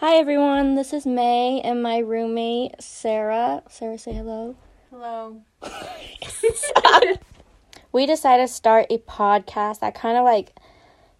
Hi 0.00 0.14
everyone, 0.14 0.76
this 0.76 0.92
is 0.92 1.04
May 1.06 1.60
and 1.60 1.82
my 1.82 1.98
roommate 1.98 2.80
Sarah. 2.80 3.64
Sarah, 3.68 3.98
say 3.98 4.12
hello. 4.12 4.54
Hello. 4.90 5.42
we 7.90 8.06
decided 8.06 8.46
to 8.46 8.52
start 8.52 8.86
a 8.90 8.98
podcast 8.98 9.80
that 9.80 9.96
kind 9.96 10.16
of 10.16 10.24
like 10.24 10.52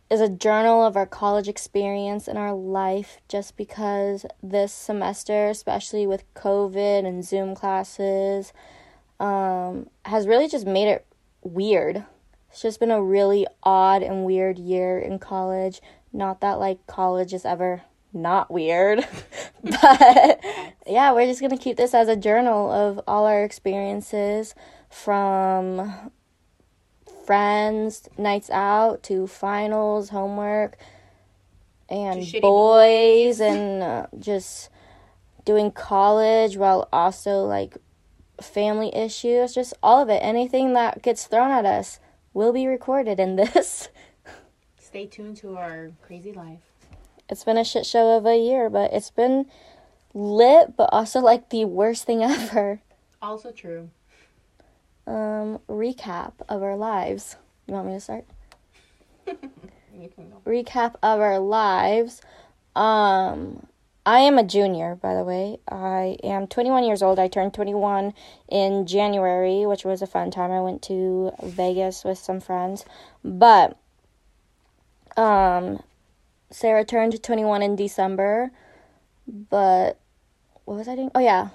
is 0.09 0.21
a 0.21 0.29
journal 0.29 0.87
of 0.87 0.97
our 0.97 1.07
college 1.07 1.49
experience 1.49 2.29
and 2.29 2.39
our 2.39 2.55
life 2.55 3.19
just 3.27 3.57
because 3.57 4.25
this 4.45 4.73
semester, 4.73 5.49
especially 5.49 6.07
with 6.07 6.33
COVID 6.35 7.05
and 7.05 7.25
Zoom 7.25 7.57
classes, 7.57 8.53
um, 9.19 9.91
has 10.05 10.29
really 10.29 10.47
just 10.47 10.69
made 10.69 10.87
it 10.87 11.05
weird. 11.43 12.05
It's 12.49 12.63
just 12.63 12.79
been 12.79 12.93
a 12.93 13.03
really 13.03 13.45
odd 13.65 14.05
and 14.05 14.25
weird 14.25 14.57
year 14.57 15.01
in 15.01 15.19
college. 15.19 15.83
Not 16.13 16.41
that 16.43 16.61
like 16.61 16.87
college 16.87 17.35
is 17.35 17.45
ever 17.45 17.83
not 18.23 18.51
weird, 18.51 19.07
but 19.63 20.41
yeah, 20.87 21.13
we're 21.13 21.27
just 21.27 21.41
gonna 21.41 21.59
keep 21.59 21.77
this 21.77 21.95
as 21.95 22.09
a 22.09 22.17
journal 22.17 22.71
of 22.71 23.01
all 23.07 23.27
our 23.27 23.45
experiences 23.45 24.55
from 24.91 26.11
friends, 27.27 28.09
nights 28.17 28.49
out 28.51 29.03
to 29.03 29.27
finals, 29.27 30.09
homework, 30.09 30.79
and 31.89 32.27
boys, 32.41 33.41
and 33.41 33.83
uh, 33.83 34.07
just 34.19 34.71
doing 35.45 35.71
college 35.71 36.57
while 36.57 36.89
also 36.93 37.45
like 37.45 37.77
family 38.41 38.95
issues, 38.95 39.55
just 39.55 39.75
all 39.83 40.01
of 40.03 40.09
it. 40.09 40.21
Anything 40.23 40.75
that 40.75 41.03
gets 41.03 41.27
thrown 41.27 41.51
at 41.51 41.67
us 41.67 42.01
will 42.33 42.53
be 42.53 42.67
recorded 42.67 43.21
in 43.21 43.37
this. 43.37 43.89
Stay 44.79 45.07
tuned 45.07 45.37
to 45.39 45.57
our 45.57 45.91
crazy 46.03 46.33
life. 46.33 46.61
It's 47.29 47.45
been 47.45 47.59
a 47.59 47.65
shit 47.65 47.85
show 47.87 48.17
of 48.17 48.27
a 48.27 48.37
year, 48.37 48.71
but 48.71 48.93
it's 48.93 49.11
been 49.11 49.47
lit, 50.15 50.77
but 50.77 50.89
also 50.93 51.21
like 51.21 51.51
the 51.51 51.65
worst 51.65 52.05
thing 52.05 52.23
ever. 52.25 52.81
Also 53.21 53.51
true. 53.51 53.91
Um, 55.07 55.59
recap 55.69 56.33
of 56.49 56.63
our 56.63 56.77
lives. 56.77 57.37
You 57.67 57.75
want 57.75 57.87
me 57.89 57.95
to 57.95 58.01
start? 58.01 58.25
You 60.01 60.09
can 60.09 60.31
go. 60.31 60.37
recap 60.47 60.95
of 61.03 61.19
our 61.21 61.41
lives. 61.41 62.21
Um, 62.77 63.67
I 64.07 64.21
am 64.21 64.39
a 64.39 64.45
junior, 64.45 64.95
by 64.95 65.17
the 65.17 65.25
way. 65.25 65.59
I 65.69 66.19
am 66.23 66.47
21 66.47 66.85
years 66.85 67.03
old. 67.03 67.19
I 67.19 67.27
turned 67.27 67.53
21 67.53 68.15
in 68.49 68.87
January, 68.87 69.67
which 69.67 69.85
was 69.85 70.01
a 70.01 70.07
fun 70.07 70.31
time. 70.31 70.53
I 70.53 70.61
went 70.61 70.83
to 70.83 71.33
Vegas 71.43 72.05
with 72.05 72.17
some 72.17 72.39
friends. 72.39 72.85
But 73.25 73.77
um, 75.17 75.83
Sarah 76.51 76.85
turned 76.85 77.23
21 77.23 77.63
in 77.63 77.77
December. 77.77 78.51
But 79.27 80.01
what 80.65 80.77
was 80.77 80.89
I 80.89 80.97
doing? 80.97 81.11
Oh, 81.15 81.21
yeah. 81.21 81.49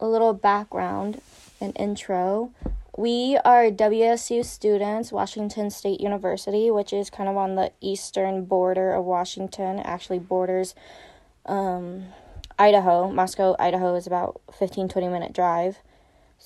A 0.00 0.06
little 0.06 0.34
background 0.34 1.20
and 1.60 1.72
intro. 1.78 2.52
We 2.96 3.38
are 3.44 3.70
WSU 3.70 4.44
students, 4.44 5.12
Washington 5.12 5.70
State 5.70 6.00
University, 6.00 6.70
which 6.70 6.92
is 6.92 7.10
kind 7.10 7.28
of 7.28 7.36
on 7.36 7.54
the 7.54 7.72
eastern 7.80 8.44
border 8.44 8.92
of 8.92 9.04
Washington. 9.04 9.80
Actually 9.80 10.18
borders 10.18 10.74
um, 11.44 12.06
Idaho. 12.58 13.10
Moscow, 13.10 13.54
Idaho 13.58 13.94
is 13.94 14.06
about 14.06 14.40
15 14.58 14.88
20 14.88 15.08
minute 15.08 15.32
drive. 15.32 15.78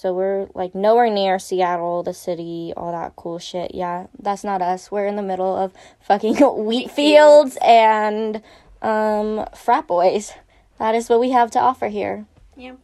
So 0.00 0.14
we're 0.14 0.48
like 0.54 0.74
nowhere 0.74 1.10
near 1.10 1.38
Seattle, 1.38 2.02
the 2.02 2.14
city, 2.14 2.72
all 2.74 2.90
that 2.90 3.16
cool 3.16 3.38
shit. 3.38 3.74
Yeah, 3.74 4.06
that's 4.18 4.42
not 4.42 4.62
us. 4.62 4.90
We're 4.90 5.04
in 5.04 5.16
the 5.16 5.22
middle 5.22 5.54
of 5.54 5.74
fucking 6.00 6.36
wheat 6.64 6.90
fields 6.90 7.58
and 7.62 8.40
um, 8.80 9.46
frat 9.54 9.86
boys. 9.86 10.32
That 10.78 10.94
is 10.94 11.10
what 11.10 11.20
we 11.20 11.32
have 11.32 11.50
to 11.50 11.58
offer 11.60 11.88
here 11.88 12.24
Yeah. 12.56 12.76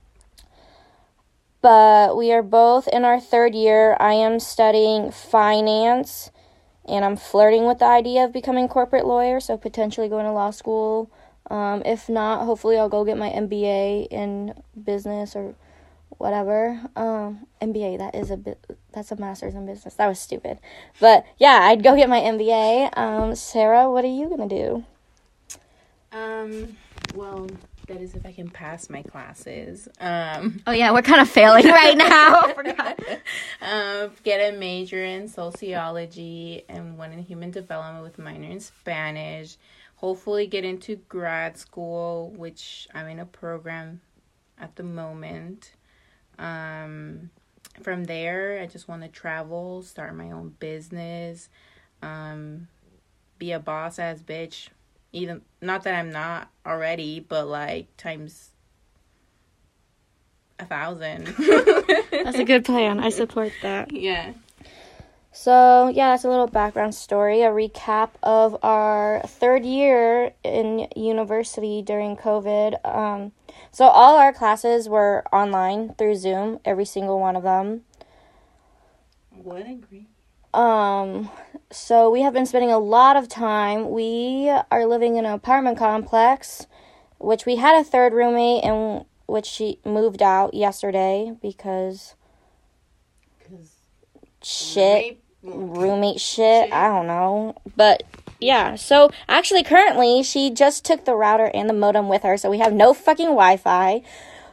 but 1.62 2.19
we 2.19 2.33
are 2.33 2.42
both 2.42 2.86
in 2.89 3.03
our 3.06 3.19
third 3.19 3.55
year. 3.55 3.96
I 3.98 4.13
am 4.13 4.39
studying 4.39 5.11
finance 5.11 6.30
and 6.86 7.02
I'm 7.02 7.17
flirting 7.17 7.67
with 7.67 7.79
the 7.79 7.86
idea 7.86 8.27
of 8.27 8.33
becoming 8.35 8.69
corporate 8.69 9.07
lawyer, 9.07 9.40
so 9.40 9.57
potentially 9.57 10.11
going 10.11 10.27
to 10.27 10.33
law 10.33 10.51
school. 10.51 11.11
Um, 11.51 11.80
if 11.86 12.11
not, 12.11 12.45
hopefully 12.45 12.77
I'll 12.77 12.90
go 12.90 13.07
get 13.07 13.17
my 13.17 13.30
MBA 13.30 14.08
in 14.11 14.52
business 14.85 15.35
or 15.35 15.55
whatever. 16.18 16.80
Um, 16.96 17.46
MBA, 17.60 17.98
that 17.98 18.14
is 18.14 18.30
a 18.30 18.36
bit, 18.36 18.64
that's 18.92 19.12
a 19.12 19.16
master's 19.16 19.54
in 19.54 19.66
business. 19.66 19.94
That 19.94 20.06
was 20.08 20.18
stupid. 20.18 20.58
But 21.00 21.24
yeah, 21.38 21.60
I'd 21.62 21.82
go 21.82 21.96
get 21.96 22.08
my 22.08 22.20
MBA. 22.20 22.96
Um, 22.96 23.34
Sarah, 23.34 23.90
what 23.90 24.04
are 24.04 24.08
you 24.08 24.28
going 24.28 24.48
to 24.48 24.54
do? 24.54 24.84
Um. 26.12 26.77
Well, 27.14 27.48
that 27.88 28.00
is 28.00 28.14
if 28.14 28.27
I 28.27 28.32
can 28.32 28.48
pass 28.48 28.88
my 28.88 29.02
classes. 29.02 29.88
Um. 30.00 30.62
Oh 30.66 30.72
yeah, 30.72 30.92
we're 30.92 31.02
kind 31.02 31.20
of 31.20 31.28
failing 31.28 31.66
right 31.66 31.96
now. 31.98 32.42
um, 33.60 34.10
get 34.22 34.52
a 34.52 34.56
major 34.56 35.04
in 35.04 35.28
sociology 35.28 36.64
and 36.68 36.96
one 36.96 37.12
in 37.12 37.18
human 37.20 37.50
development 37.50 38.04
with 38.04 38.18
minor 38.18 38.50
in 38.50 38.60
Spanish. 38.60 39.56
Hopefully, 39.96 40.46
get 40.46 40.64
into 40.64 40.96
grad 41.08 41.58
school, 41.58 42.30
which 42.36 42.88
I'm 42.94 43.08
in 43.08 43.18
a 43.18 43.27
program 43.27 44.00
at 44.58 44.77
the 44.77 44.83
moment. 44.83 45.72
Um, 46.39 47.30
from 47.83 48.05
there, 48.05 48.61
I 48.61 48.67
just 48.67 48.89
want 48.89 49.02
to 49.02 49.08
travel, 49.08 49.83
start 49.83 50.14
my 50.14 50.30
own 50.30 50.55
business, 50.58 51.48
um, 52.02 52.69
be 53.39 53.52
a 53.52 53.58
boss 53.58 53.98
ass 53.98 54.20
bitch. 54.20 54.69
Even 55.13 55.42
not 55.61 55.85
that 55.85 55.95
I'm 55.95 56.11
not 56.11 56.51
already, 56.67 57.20
but 57.20 57.46
like 57.46 57.96
times 57.96 58.51
a 60.58 60.67
thousand. 60.67 61.27
That's 62.11 62.39
a 62.39 62.45
good 62.45 62.64
plan. 62.64 63.01
I 63.01 63.11
support 63.11 63.52
that. 63.63 63.92
yeah. 63.96 64.33
So, 65.33 65.89
yeah, 65.89 66.13
that's 66.13 66.25
a 66.25 66.30
little 66.30 66.46
background 66.46 66.95
story, 66.95 67.42
a 67.42 67.51
recap 67.51 68.08
of 68.23 68.57
our 68.63 69.20
third 69.27 69.67
year 69.67 70.33
in 70.42 70.89
university 70.96 71.83
during 71.83 72.17
COVID. 72.17 72.83
Um, 72.83 73.33
so, 73.70 73.86
all 73.86 74.17
our 74.17 74.33
classes 74.33 74.89
were 74.89 75.24
online 75.33 75.94
through 75.94 76.17
Zoom, 76.17 76.61
every 76.64 76.84
single 76.84 77.20
one 77.20 77.36
of 77.36 77.42
them. 77.42 77.83
What 79.30 79.67
agree? 79.67 80.06
Um, 80.55 81.30
so, 81.70 82.11
we 82.11 82.22
have 82.22 82.33
been 82.33 82.46
spending 82.46 82.70
a 82.72 82.78
lot 82.78 83.16
of 83.16 83.28
time. 83.28 83.90
We 83.90 84.50
are 84.70 84.86
living 84.86 85.16
in 85.16 85.27
an 85.27 85.33
apartment 85.33 85.78
complex, 85.78 86.66
which 87.18 87.45
we 87.45 87.56
had 87.56 87.78
a 87.78 87.84
third 87.84 88.12
roommate, 88.12 88.64
and 88.64 89.05
which 89.27 89.46
she 89.46 89.78
moved 89.84 90.22
out 90.22 90.55
yesterday 90.55 91.36
because 91.42 92.14
Because 93.39 93.72
shit. 94.42 95.20
roommate 95.42 96.20
shit. 96.20 96.72
I 96.72 96.89
don't 96.89 97.06
know. 97.06 97.56
But 97.77 98.05
yeah, 98.41 98.74
so 98.77 99.11
actually, 99.29 99.63
currently, 99.63 100.23
she 100.23 100.51
just 100.51 100.85
took 100.85 101.05
the 101.05 101.14
router 101.14 101.51
and 101.55 101.69
the 101.69 101.74
modem 101.74 102.08
with 102.08 102.23
her, 102.23 102.36
so 102.36 102.51
we 102.51 102.58
have 102.58 102.73
no 102.73 102.92
fucking 102.95 103.27
Wi 103.27 103.57
Fi. 103.57 104.02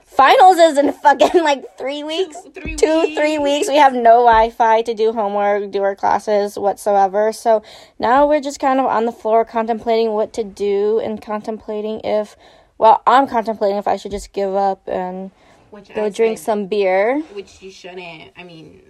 Finals 0.05 0.57
is 0.57 0.77
in 0.77 0.91
fucking 1.03 1.43
like 1.43 1.77
three 1.77 2.03
weeks. 2.03 2.37
three 2.53 2.75
Two, 2.75 3.15
three 3.15 3.39
weeks. 3.39 3.67
We 3.67 3.77
have 3.77 3.93
no 3.93 4.23
Wi 4.23 4.51
Fi 4.51 4.83
to 4.83 4.93
do 4.93 5.11
homework, 5.11 5.71
do 5.71 5.81
our 5.81 5.95
classes 5.95 6.57
whatsoever. 6.57 7.33
So 7.33 7.63
now 7.97 8.27
we're 8.27 8.39
just 8.41 8.59
kind 8.59 8.79
of 8.79 8.85
on 8.85 9.05
the 9.05 9.11
floor 9.11 9.43
contemplating 9.43 10.11
what 10.11 10.31
to 10.33 10.43
do 10.43 10.99
and 10.99 11.19
contemplating 11.19 11.99
if, 12.03 12.35
well, 12.77 13.01
I'm 13.07 13.27
contemplating 13.27 13.77
if 13.77 13.87
I 13.87 13.97
should 13.97 14.11
just 14.11 14.33
give 14.33 14.53
up 14.53 14.87
and 14.87 15.31
Which 15.71 15.91
go 15.93 16.05
I 16.05 16.09
drink 16.09 16.37
said- 16.37 16.45
some 16.45 16.67
beer. 16.67 17.21
Which 17.33 17.61
you 17.63 17.71
shouldn't. 17.71 18.31
I 18.37 18.43
mean, 18.43 18.81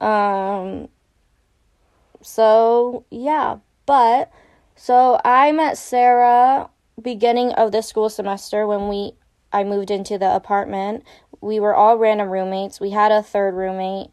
Um 0.00 0.88
so 2.22 3.04
yeah, 3.10 3.56
but 3.86 4.30
so 4.76 5.20
I 5.24 5.52
met 5.52 5.78
Sarah 5.78 6.68
beginning 7.00 7.52
of 7.52 7.72
the 7.72 7.82
school 7.82 8.08
semester 8.08 8.66
when 8.66 8.88
we 8.88 9.12
I 9.52 9.64
moved 9.64 9.90
into 9.90 10.18
the 10.18 10.34
apartment. 10.34 11.04
We 11.40 11.60
were 11.60 11.74
all 11.74 11.96
random 11.96 12.28
roommates. 12.28 12.80
We 12.80 12.90
had 12.90 13.12
a 13.12 13.22
third 13.22 13.54
roommate. 13.54 14.08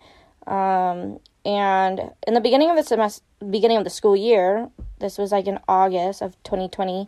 Um 0.48 1.20
and 1.44 2.12
in 2.28 2.34
the 2.36 2.42
beginning 2.42 2.70
of 2.70 2.76
the 2.76 2.84
semester 2.84 3.24
beginning 3.50 3.78
of 3.78 3.84
the 3.84 3.90
school 3.90 4.16
year, 4.16 4.70
this 5.00 5.18
was 5.18 5.32
like 5.32 5.48
in 5.48 5.60
August 5.68 6.22
of 6.22 6.42
2020. 6.44 7.08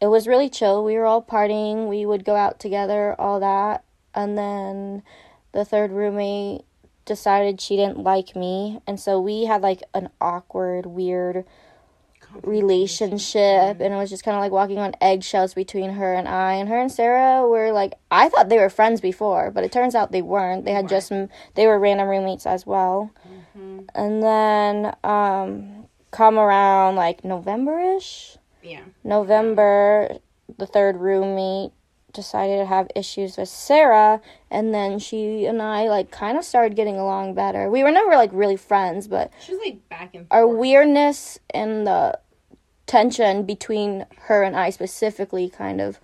It 0.00 0.08
was 0.08 0.28
really 0.28 0.50
chill. 0.50 0.84
We 0.84 0.96
were 0.96 1.06
all 1.06 1.22
partying. 1.22 1.88
We 1.88 2.04
would 2.04 2.24
go 2.24 2.36
out 2.36 2.60
together, 2.60 3.18
all 3.18 3.40
that. 3.40 3.84
And 4.14 4.36
then 4.36 5.02
the 5.52 5.64
third 5.64 5.90
roommate 5.90 6.64
decided 7.06 7.60
she 7.60 7.76
didn't 7.76 7.98
like 7.98 8.34
me 8.34 8.80
and 8.86 8.98
so 8.98 9.20
we 9.20 9.44
had 9.44 9.62
like 9.62 9.80
an 9.94 10.10
awkward 10.20 10.84
weird 10.84 11.44
relationship 12.42 13.80
and 13.80 13.94
it 13.94 13.96
was 13.96 14.10
just 14.10 14.24
kind 14.24 14.36
of 14.36 14.40
like 14.40 14.52
walking 14.52 14.78
on 14.78 14.94
eggshells 15.00 15.54
between 15.54 15.90
her 15.90 16.14
and 16.14 16.28
I 16.28 16.54
and 16.54 16.68
her 16.68 16.78
and 16.78 16.90
Sarah 16.90 17.46
were 17.46 17.72
like 17.72 17.94
I 18.10 18.28
thought 18.28 18.48
they 18.48 18.58
were 18.58 18.70
friends 18.70 19.00
before 19.00 19.50
but 19.50 19.64
it 19.64 19.72
turns 19.72 19.94
out 19.94 20.12
they 20.12 20.22
weren't 20.22 20.64
they 20.64 20.72
had 20.72 20.88
just 20.88 21.12
they 21.54 21.66
were 21.66 21.78
random 21.78 22.08
roommates 22.08 22.46
as 22.46 22.66
well 22.66 23.10
and 23.94 24.22
then 24.22 24.94
um 25.04 25.86
come 26.10 26.38
around 26.38 26.96
like 26.96 27.24
November-ish 27.24 28.38
yeah. 28.62 28.80
November 29.04 30.18
the 30.58 30.66
third 30.66 30.96
roommate 30.96 31.72
decided 32.12 32.56
to 32.58 32.64
have 32.64 32.88
issues 32.96 33.36
with 33.36 33.48
Sarah, 33.48 34.20
and 34.50 34.74
then 34.74 34.98
she 34.98 35.44
and 35.44 35.60
I 35.60 35.88
like 35.88 36.10
kind 36.10 36.38
of 36.38 36.44
started 36.44 36.74
getting 36.74 36.96
along 36.96 37.34
better. 37.34 37.70
We 37.70 37.82
were 37.84 37.90
never 37.92 38.16
like 38.16 38.30
really 38.32 38.56
friends, 38.56 39.06
but 39.06 39.30
She 39.40 39.52
was 39.52 39.60
like 39.64 39.88
back 39.88 40.14
and 40.14 40.26
forth. 40.26 40.32
our 40.32 40.48
weirdness 40.48 41.38
and 41.50 41.86
the 41.86 42.18
tension 42.86 43.44
between 43.44 44.06
her 44.22 44.42
and 44.42 44.56
I 44.56 44.70
specifically 44.70 45.48
kind 45.48 45.80
of 45.80 46.00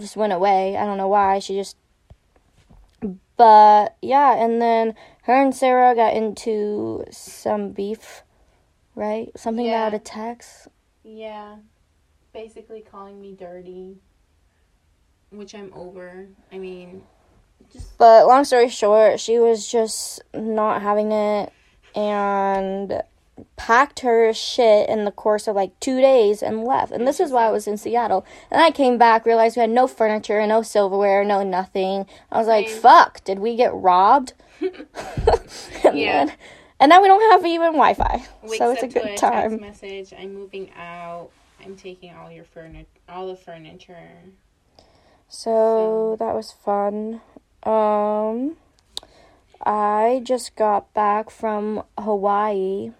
just 0.00 0.16
went 0.16 0.32
away. 0.32 0.76
I 0.76 0.84
don't 0.84 0.98
know 0.98 1.08
why. 1.08 1.38
She 1.38 1.54
just 1.54 1.76
but 3.36 3.96
yeah, 4.00 4.34
and 4.36 4.62
then 4.62 4.94
her 5.22 5.42
and 5.42 5.54
Sarah 5.54 5.94
got 5.94 6.14
into 6.14 7.04
some 7.10 7.70
beef, 7.72 8.22
right? 8.94 9.30
Something 9.36 9.66
Yeah. 9.66 9.86
about 9.86 9.94
a 9.94 9.98
text. 9.98 10.68
Yeah. 11.02 11.56
Basically 12.32 12.82
calling 12.82 13.20
me 13.20 13.34
dirty. 13.34 13.96
Which 15.30 15.54
I'm 15.54 15.72
over. 15.74 16.28
I 16.52 16.58
mean, 16.58 17.02
just 17.72 17.96
But 17.98 18.26
long 18.26 18.44
story 18.44 18.68
short, 18.68 19.18
she 19.18 19.38
was 19.38 19.66
just 19.66 20.20
not 20.34 20.82
having 20.82 21.10
it 21.10 21.52
and 21.94 23.02
packed 23.56 24.00
her 24.00 24.32
shit 24.32 24.88
in 24.88 25.04
the 25.04 25.10
course 25.10 25.46
of 25.48 25.56
like 25.56 25.78
two 25.80 26.00
days 26.00 26.42
and 26.42 26.64
left. 26.64 26.92
And 26.92 27.06
this 27.06 27.20
is 27.20 27.30
why 27.30 27.46
I 27.46 27.50
was 27.50 27.66
in 27.66 27.76
Seattle. 27.76 28.24
And 28.50 28.60
I 28.60 28.70
came 28.70 28.98
back, 28.98 29.24
realized 29.26 29.56
we 29.56 29.60
had 29.60 29.70
no 29.70 29.86
furniture, 29.86 30.44
no 30.46 30.62
silverware, 30.62 31.24
no 31.24 31.42
nothing. 31.42 32.06
I 32.30 32.38
was 32.38 32.46
like, 32.46 32.68
fuck, 32.68 33.22
did 33.24 33.38
we 33.38 33.56
get 33.56 33.72
robbed? 33.74 34.32
and, 34.60 35.98
Yeah. 35.98 36.24
then- 36.26 36.36
and 36.80 36.90
now 36.90 37.00
we 37.00 37.06
don't 37.06 37.30
have 37.30 37.46
even 37.46 37.74
Wi 37.74 37.94
Fi. 37.94 38.24
So 38.56 38.72
it's 38.72 38.82
a 38.82 38.88
good 38.88 39.06
a 39.06 39.16
time. 39.16 39.60
message. 39.60 40.12
I'm 40.18 40.34
moving 40.34 40.72
out. 40.76 41.28
I'm 41.64 41.76
taking 41.76 42.12
all 42.12 42.28
your 42.32 42.42
furniture, 42.42 42.86
all 43.08 43.28
the 43.28 43.36
furniture. 43.36 44.08
So 45.28 46.16
that 46.18 46.34
was 46.34 46.50
fun. 46.50 47.20
Um, 47.62 48.56
I 49.64 50.22
just 50.24 50.56
got 50.56 50.92
back 50.92 51.30
from 51.30 51.84
Hawaii. 51.96 52.90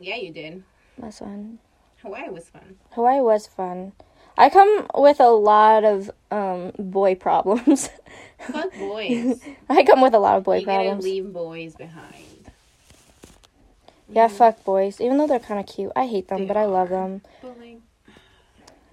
Yeah, 0.00 0.16
you 0.16 0.32
did. 0.32 0.62
That's 0.98 1.18
fun. 1.18 1.58
Hawaii 2.02 2.30
was 2.30 2.48
fun. 2.48 2.76
Hawaii 2.92 3.20
was 3.20 3.46
fun. 3.46 3.92
I 4.38 4.48
come 4.48 4.86
with 4.94 5.20
a 5.20 5.28
lot 5.28 5.84
of 5.84 6.10
um, 6.30 6.72
boy 6.78 7.14
problems. 7.14 7.90
Fuck 8.38 8.72
boys. 8.74 9.40
I 9.68 9.84
come 9.84 10.00
with 10.00 10.14
a 10.14 10.18
lot 10.18 10.38
of 10.38 10.44
boy 10.44 10.60
you 10.60 10.66
gotta 10.66 10.94
leave 10.94 11.32
boys 11.32 11.74
behind. 11.74 12.24
Yeah, 14.08 14.28
fuck 14.28 14.64
boys. 14.64 15.00
Even 15.00 15.18
though 15.18 15.26
they're 15.26 15.38
kind 15.38 15.60
of 15.60 15.66
cute, 15.66 15.92
I 15.94 16.06
hate 16.06 16.28
them, 16.28 16.40
They 16.40 16.46
but 16.46 16.56
I 16.56 16.64
love 16.64 16.88
them. 16.88 17.20
But 17.42 17.58
like, 17.60 17.78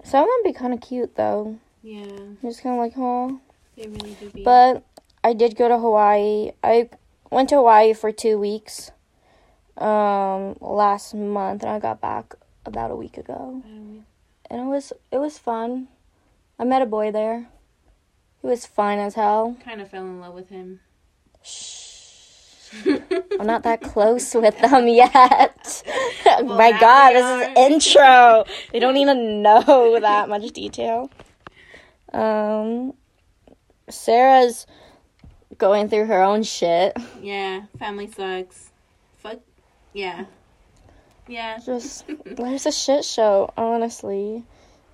Some 0.04 0.22
of 0.22 0.28
them 0.28 0.52
be 0.52 0.52
kind 0.52 0.74
of 0.74 0.80
cute 0.80 1.16
though. 1.16 1.58
yeah, 1.82 2.04
I'm 2.04 2.38
just 2.42 2.62
kind 2.62 2.74
of 2.74 2.80
like, 2.80 2.92
oh. 2.96 3.40
they 3.76 3.88
really 3.88 4.16
do 4.20 4.30
be. 4.30 4.44
But 4.44 4.84
I 5.24 5.32
did 5.32 5.56
go 5.56 5.68
to 5.68 5.78
Hawaii. 5.78 6.52
I 6.62 6.90
went 7.30 7.48
to 7.48 7.56
Hawaii 7.56 7.94
for 7.94 8.12
two 8.12 8.38
weeks 8.38 8.90
um, 9.78 10.56
last 10.60 11.14
month, 11.14 11.62
and 11.62 11.72
I 11.72 11.78
got 11.78 12.00
back 12.00 12.34
about 12.66 12.90
a 12.90 12.96
week 12.96 13.16
ago. 13.16 13.62
Um, 13.64 14.04
And 14.50 14.60
it 14.60 14.64
was 14.64 14.92
it 15.12 15.18
was 15.18 15.38
fun. 15.38 15.88
I 16.58 16.64
met 16.64 16.82
a 16.82 16.86
boy 16.86 17.10
there. 17.12 17.48
He 18.40 18.46
was 18.46 18.66
fine 18.66 18.98
as 18.98 19.14
hell. 19.14 19.56
kind 19.64 19.80
of 19.80 19.90
fell 19.90 20.04
in 20.04 20.20
love 20.20 20.34
with 20.34 20.48
him. 20.48 20.80
Shh. 21.42 22.70
I'm 23.40 23.46
not 23.46 23.62
that 23.62 23.80
close 23.92 24.34
with 24.34 24.58
them 24.58 24.88
yet. 24.88 25.82
My 26.44 26.72
God, 26.78 27.12
this 27.12 27.48
is 27.48 27.56
intro. 27.56 28.44
They 28.72 28.78
don't 28.80 28.96
even 28.98 29.42
know 29.42 29.98
that 30.00 30.28
much 30.28 30.50
detail. 30.52 31.10
Um, 32.12 32.92
Sarah's 33.88 34.66
going 35.56 35.88
through 35.88 36.06
her 36.06 36.22
own 36.22 36.42
shit. 36.42 36.96
Yeah, 37.22 37.62
family 37.78 38.06
sucks. 38.10 38.67
Yeah. 39.92 40.24
Yeah. 41.26 41.58
Just 41.64 42.04
there's 42.24 42.66
a 42.66 42.72
shit 42.72 43.04
show, 43.04 43.52
honestly. 43.56 44.44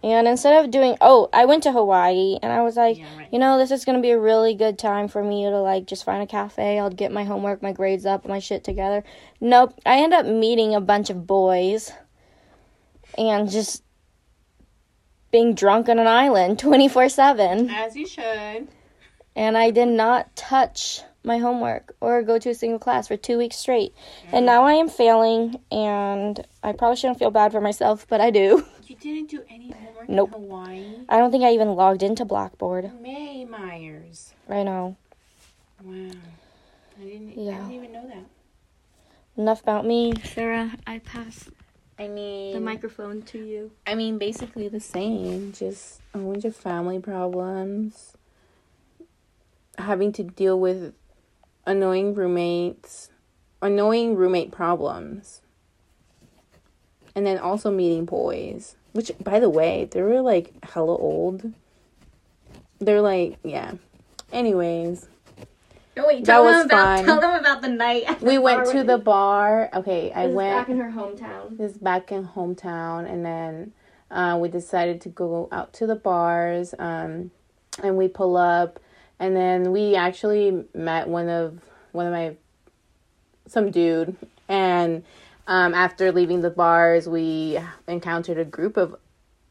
And 0.03 0.29
instead 0.29 0.63
of 0.63 0.71
doing, 0.71 0.99
oh, 1.01 1.31
I 1.33 1.47
went 1.47 1.63
to 1.63 1.73
Hawaii, 1.73 2.37
and 2.43 2.53
I 2.53 2.63
was 2.63 2.77
like, 2.77 2.99
Yeah, 2.99 3.17
right. 3.17 3.29
you 3.33 3.39
know, 3.39 3.57
this 3.57 3.71
is 3.71 3.87
gonna 3.87 4.03
be 4.03 4.11
a 4.11 4.19
really 4.19 4.55
good 4.55 4.79
time 4.79 5.09
for 5.09 5.25
me 5.25 5.45
to 5.45 5.59
like 5.61 5.87
just 5.87 6.05
find 6.05 6.23
a 6.23 6.27
cafe. 6.27 6.79
I'll 6.79 6.91
get 6.91 7.11
my 7.11 7.25
homework, 7.25 7.63
my 7.63 7.73
grades 7.73 8.05
up, 8.05 8.27
my 8.27 8.39
shit 8.39 8.65
together. 8.65 9.03
Nope, 9.41 9.81
I 9.87 10.01
end 10.03 10.13
up 10.13 10.27
meeting 10.27 10.75
a 10.75 10.81
bunch 10.81 11.09
of 11.09 11.27
boys, 11.27 11.91
and 13.17 13.51
just 13.51 13.83
being 15.31 15.55
drunk 15.55 15.89
on 15.89 15.99
an 15.99 16.07
island 16.07 16.59
twenty 16.59 16.89
four 16.89 17.09
seven. 17.09 17.71
As 17.71 17.97
you 17.97 18.07
should. 18.07 18.69
And 19.37 19.57
I 19.57 19.71
did 19.71 19.89
not 19.89 20.37
touch 20.37 21.01
my 21.25 21.39
homework 21.39 21.97
or 22.01 22.23
go 22.23 22.39
to 22.39 22.51
a 22.51 22.55
single 22.55 22.79
class 22.79 23.09
for 23.09 23.17
two 23.17 23.39
weeks 23.39 23.57
straight. 23.57 23.95
And 24.33 24.43
mm. 24.43 24.47
now 24.47 24.65
I 24.65 24.75
am 24.75 24.89
failing, 24.89 25.61
and 25.71 26.47
I 26.63 26.73
probably 26.73 26.97
shouldn't 26.97 27.19
feel 27.19 27.31
bad 27.31 27.53
for 27.53 27.61
myself, 27.61 28.07
but 28.09 28.21
I 28.21 28.31
do. 28.31 28.65
You 28.87 28.97
didn't 28.97 29.31
do 29.31 29.43
any 29.49 29.71
homework 29.71 30.09
Nope. 30.11 30.35
in 30.35 30.43
Hawaii? 30.43 30.95
I 31.09 31.17
don't 31.17 31.31
think 31.31 31.43
I 31.43 31.53
even 31.53 31.69
logged 31.69 32.03
into 32.03 32.27
Blackboard. 32.27 32.91
May 33.01 33.47
Myers. 33.47 34.35
I 34.47 34.63
know. 34.63 34.97
Wow. 35.83 36.11
I 37.01 37.05
didn't, 37.05 37.33
I 37.33 37.35
didn't 37.35 37.73
even 37.73 37.93
know 37.93 38.07
that. 38.07 38.25
Enough 39.41 39.63
about 39.63 39.87
me. 39.87 40.15
Sarah, 40.23 40.73
I 40.87 40.99
pass 40.99 41.49
I 41.99 42.09
mean, 42.09 42.53
the 42.53 42.61
microphone 42.61 43.23
to 43.23 43.39
you. 43.39 43.71
I 43.87 43.95
mean, 43.95 44.19
basically 44.19 44.69
the 44.69 44.81
same. 44.81 45.53
Just 45.53 46.01
a 46.13 46.19
bunch 46.19 46.45
of 46.45 46.57
family 46.57 46.99
problems. 46.99 48.17
Having 49.79 50.13
to 50.13 50.25
deal 50.25 50.59
with 50.59 50.95
annoying 51.67 52.15
roommates, 52.15 53.11
annoying 53.63 54.17
roommate 54.17 54.53
problems. 54.53 55.41
And 57.15 57.27
then 57.27 57.39
also 57.39 57.71
meeting 57.71 58.05
boys. 58.05 58.77
Which, 58.93 59.13
by 59.23 59.41
the 59.41 59.51
way, 59.51 59.89
they 59.91 60.03
were 60.03 60.21
like 60.21 60.53
hella 60.65 60.97
old. 60.97 61.53
They're 62.81 63.01
like, 63.01 63.39
yeah. 63.45 63.73
Anyways, 64.33 65.09
Oh 65.97 66.07
wait, 66.09 66.25
That 66.25 66.27
tell 66.27 66.45
was 66.45 66.57
them 66.57 66.67
about 66.67 66.97
fun. 66.97 67.05
tell 67.05 67.21
them 67.21 67.35
about 67.39 67.63
the 67.63 67.69
night. 67.69 68.03
at 68.07 68.21
we 68.21 68.37
went 68.39 68.65
bar 68.65 68.73
to 68.73 68.83
the 68.85 68.99
me. 68.99 69.05
bar. 69.05 69.71
Okay, 69.75 70.11
I 70.13 70.27
is 70.27 70.35
went. 70.35 70.53
back 70.55 70.69
in 70.69 70.79
her 70.81 70.91
hometown. 70.91 71.57
this 71.57 71.73
back 71.77 72.11
in 72.11 72.27
hometown 72.27 73.09
and 73.09 73.25
then 73.25 73.73
uh, 74.11 74.37
we 74.41 74.49
decided 74.49 75.01
to 75.03 75.09
go 75.09 75.49
out 75.53 75.73
to 75.75 75.87
the 75.87 75.95
bars 75.95 76.75
um, 76.81 77.31
and 77.83 77.97
we 77.97 78.09
pull 78.09 78.37
up 78.37 78.81
and 79.19 79.37
then 79.37 79.73
we 79.73 79.95
actually 79.95 80.65
met 80.75 81.09
one 81.09 81.29
of 81.29 81.59
one 81.93 82.07
of 82.07 82.13
my 82.13 82.37
some 83.47 83.71
dude. 83.71 84.17
And 84.49 85.05
um, 85.47 85.75
after 85.75 86.13
leaving 86.13 86.41
the 86.41 86.51
bars 86.51 87.09
we 87.09 87.59
encountered 87.87 88.39
a 88.39 88.45
group 88.45 88.77
of 88.77 88.97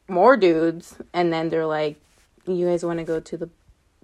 more 0.08 0.36
dudes. 0.36 0.96
And 1.12 1.32
then 1.32 1.48
they're 1.48 1.66
like 1.66 1.96
you 2.46 2.66
guys 2.66 2.84
want 2.84 2.98
to 2.98 3.04
go 3.04 3.20
to 3.20 3.36
the 3.36 3.48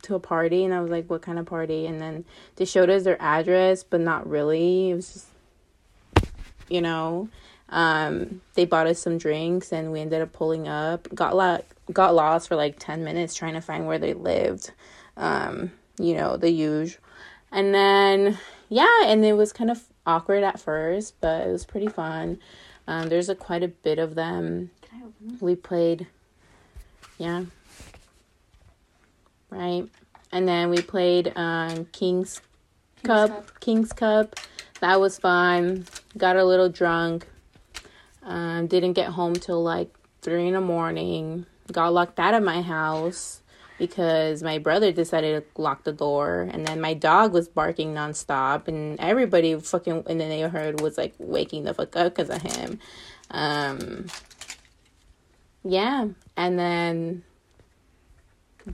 to 0.02 0.14
a 0.14 0.20
party? 0.20 0.64
And 0.64 0.72
i 0.72 0.80
was 0.80 0.90
like 0.90 1.10
what 1.10 1.22
kind 1.22 1.38
of 1.38 1.46
party? 1.46 1.86
And 1.86 2.00
then 2.00 2.24
they 2.56 2.64
showed 2.64 2.90
us 2.90 3.04
their 3.04 3.20
address 3.20 3.82
but 3.84 4.00
not 4.00 4.28
really. 4.28 4.90
It 4.90 4.94
was 4.94 5.12
just 5.12 5.26
you 6.68 6.80
know 6.80 7.28
um 7.68 8.40
they 8.54 8.64
bought 8.64 8.86
us 8.86 9.00
some 9.00 9.18
drinks 9.18 9.72
and 9.72 9.92
we 9.92 10.00
ended 10.00 10.22
up 10.22 10.32
pulling 10.32 10.66
up. 10.68 11.06
Got 11.14 11.36
like 11.36 11.66
got 11.92 12.14
lost 12.14 12.48
for 12.48 12.56
like 12.56 12.78
10 12.78 13.04
minutes 13.04 13.34
trying 13.34 13.54
to 13.54 13.60
find 13.60 13.86
where 13.86 13.98
they 13.98 14.14
lived 14.14 14.70
um 15.16 15.72
you 15.98 16.14
know 16.14 16.36
the 16.36 16.50
usual. 16.50 17.00
And 17.52 17.74
then 17.74 18.38
yeah 18.68 19.04
and 19.04 19.24
it 19.24 19.34
was 19.34 19.52
kind 19.52 19.70
of 19.70 19.82
awkward 20.06 20.42
at 20.42 20.60
first 20.60 21.20
but 21.20 21.46
it 21.46 21.50
was 21.50 21.64
pretty 21.64 21.88
fun. 21.88 22.38
Um 22.86 23.08
there's 23.08 23.28
a 23.28 23.34
quite 23.34 23.62
a 23.62 23.68
bit 23.68 23.98
of 23.98 24.14
them. 24.14 24.70
Can 24.82 25.02
I 25.02 25.06
open 25.06 25.38
we 25.40 25.54
played 25.54 26.06
yeah. 27.18 27.44
Right. 29.50 29.86
And 30.32 30.48
then 30.48 30.70
we 30.70 30.80
played 30.80 31.32
um 31.36 31.86
king's 31.86 32.40
cup, 33.04 33.30
Cup. 33.30 33.60
king's 33.60 33.92
cup. 33.92 34.36
That 34.80 35.00
was 35.00 35.18
fun. 35.18 35.86
Got 36.16 36.36
a 36.36 36.44
little 36.44 36.68
drunk. 36.68 37.26
Um 38.22 38.66
didn't 38.68 38.94
get 38.94 39.08
home 39.08 39.34
till 39.34 39.62
like 39.62 39.92
three 40.22 40.46
in 40.46 40.54
the 40.54 40.60
morning. 40.60 41.46
Got 41.72 41.92
locked 41.92 42.18
out 42.18 42.34
of 42.34 42.42
my 42.42 42.62
house 42.62 43.42
because 43.80 44.44
my 44.44 44.58
brother 44.58 44.92
decided 44.92 45.42
to 45.42 45.60
lock 45.60 45.82
the 45.82 45.92
door 45.92 46.48
and 46.52 46.64
then 46.64 46.80
my 46.80 46.94
dog 46.94 47.32
was 47.32 47.48
barking 47.48 47.92
nonstop 47.92 48.68
and 48.68 49.00
everybody 49.00 49.58
fucking 49.58 50.04
in 50.08 50.18
the 50.18 50.26
neighborhood 50.26 50.80
was 50.80 50.96
like 50.96 51.14
waking 51.18 51.64
the 51.64 51.74
fuck 51.74 51.96
up 51.96 52.14
because 52.14 52.30
of 52.30 52.40
him 52.42 52.78
um 53.32 54.06
yeah 55.64 56.06
and 56.36 56.58
then 56.58 57.24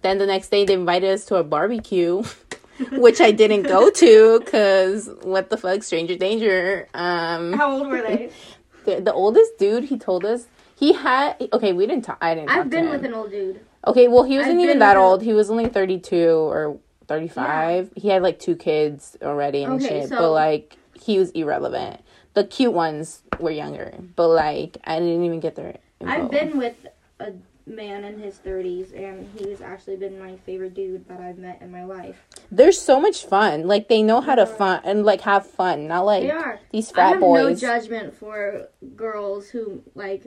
then 0.02 0.18
the 0.18 0.26
next 0.26 0.50
day 0.50 0.66
they 0.66 0.74
invited 0.74 1.10
us 1.10 1.24
to 1.24 1.36
a 1.36 1.44
barbecue 1.44 2.22
which 2.92 3.22
i 3.22 3.30
didn't 3.30 3.62
go 3.62 3.88
to 3.90 4.40
because 4.40 5.08
what 5.22 5.48
the 5.48 5.56
fuck 5.56 5.82
stranger 5.82 6.16
danger 6.16 6.86
um 6.92 7.54
How 7.54 7.72
old 7.72 7.88
were 7.88 8.02
they? 8.02 8.30
the, 8.84 9.00
the 9.00 9.12
oldest 9.12 9.56
dude 9.58 9.84
he 9.84 9.96
told 9.96 10.24
us 10.24 10.46
He 10.76 10.92
had 10.92 11.36
okay. 11.54 11.72
We 11.72 11.86
didn't 11.86 12.04
talk. 12.04 12.18
I 12.20 12.34
didn't. 12.34 12.50
I've 12.50 12.68
been 12.68 12.90
with 12.90 13.02
an 13.04 13.14
old 13.14 13.30
dude. 13.30 13.60
Okay, 13.86 14.08
well, 14.08 14.24
he 14.24 14.36
wasn't 14.36 14.56
I've 14.58 14.64
even 14.64 14.78
that 14.80 14.96
old. 14.96 15.22
He 15.22 15.32
was 15.32 15.50
only 15.50 15.68
32 15.68 16.16
or 16.28 16.78
35. 17.06 17.92
He 17.96 18.08
had 18.08 18.22
like 18.22 18.38
two 18.38 18.56
kids 18.56 19.16
already 19.22 19.62
and 19.62 19.74
Okay, 19.74 20.00
shit, 20.00 20.08
so- 20.08 20.18
but 20.18 20.30
like 20.32 20.76
he 21.00 21.18
was 21.18 21.30
irrelevant. 21.30 22.00
The 22.34 22.44
cute 22.44 22.72
ones 22.72 23.22
were 23.38 23.50
younger, 23.50 23.94
but 24.16 24.28
like 24.28 24.76
I 24.84 24.98
didn't 24.98 25.24
even 25.24 25.40
get 25.40 25.54
there. 25.54 25.76
I've 26.04 26.30
been 26.30 26.58
with 26.58 26.74
a 27.20 27.32
man 27.66 28.04
in 28.04 28.18
his 28.18 28.38
30s, 28.38 28.92
and 28.92 29.26
he's 29.38 29.60
actually 29.60 29.96
been 29.96 30.18
my 30.18 30.36
favorite 30.44 30.74
dude 30.74 31.08
that 31.08 31.20
I've 31.20 31.38
met 31.38 31.62
in 31.62 31.72
my 31.72 31.84
life. 31.84 32.16
They're 32.50 32.72
so 32.72 33.00
much 33.00 33.24
fun. 33.24 33.66
Like 33.66 33.88
they 33.88 34.02
know 34.02 34.20
how 34.20 34.34
to 34.34 34.44
fun 34.46 34.82
and 34.84 35.04
like 35.04 35.22
have 35.22 35.46
fun, 35.46 35.86
not 35.86 36.04
like 36.04 36.30
these 36.70 36.90
I 36.90 36.94
frat 36.94 37.08
have 37.12 37.20
boys. 37.20 37.62
no 37.62 37.68
judgment 37.68 38.14
for 38.14 38.68
girls 38.94 39.48
who 39.48 39.82
like 39.94 40.26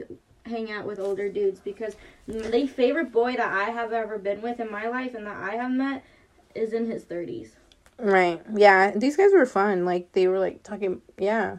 hang 0.50 0.70
out 0.70 0.86
with 0.86 0.98
older 0.98 1.28
dudes 1.28 1.60
because 1.60 1.96
the 2.26 2.66
favorite 2.66 3.12
boy 3.12 3.36
that 3.36 3.52
I 3.52 3.70
have 3.70 3.92
ever 3.92 4.18
been 4.18 4.42
with 4.42 4.60
in 4.60 4.70
my 4.70 4.88
life 4.88 5.14
and 5.14 5.26
that 5.26 5.36
I 5.36 5.56
have 5.56 5.70
met 5.70 6.04
is 6.54 6.72
in 6.72 6.90
his 6.90 7.04
30s. 7.04 7.50
right. 7.98 8.42
Yeah, 8.54 8.92
these 8.96 9.16
guys 9.16 9.32
were 9.32 9.46
fun. 9.46 9.84
Like 9.84 10.12
they 10.12 10.28
were 10.28 10.38
like 10.38 10.62
talking 10.62 11.00
yeah. 11.18 11.58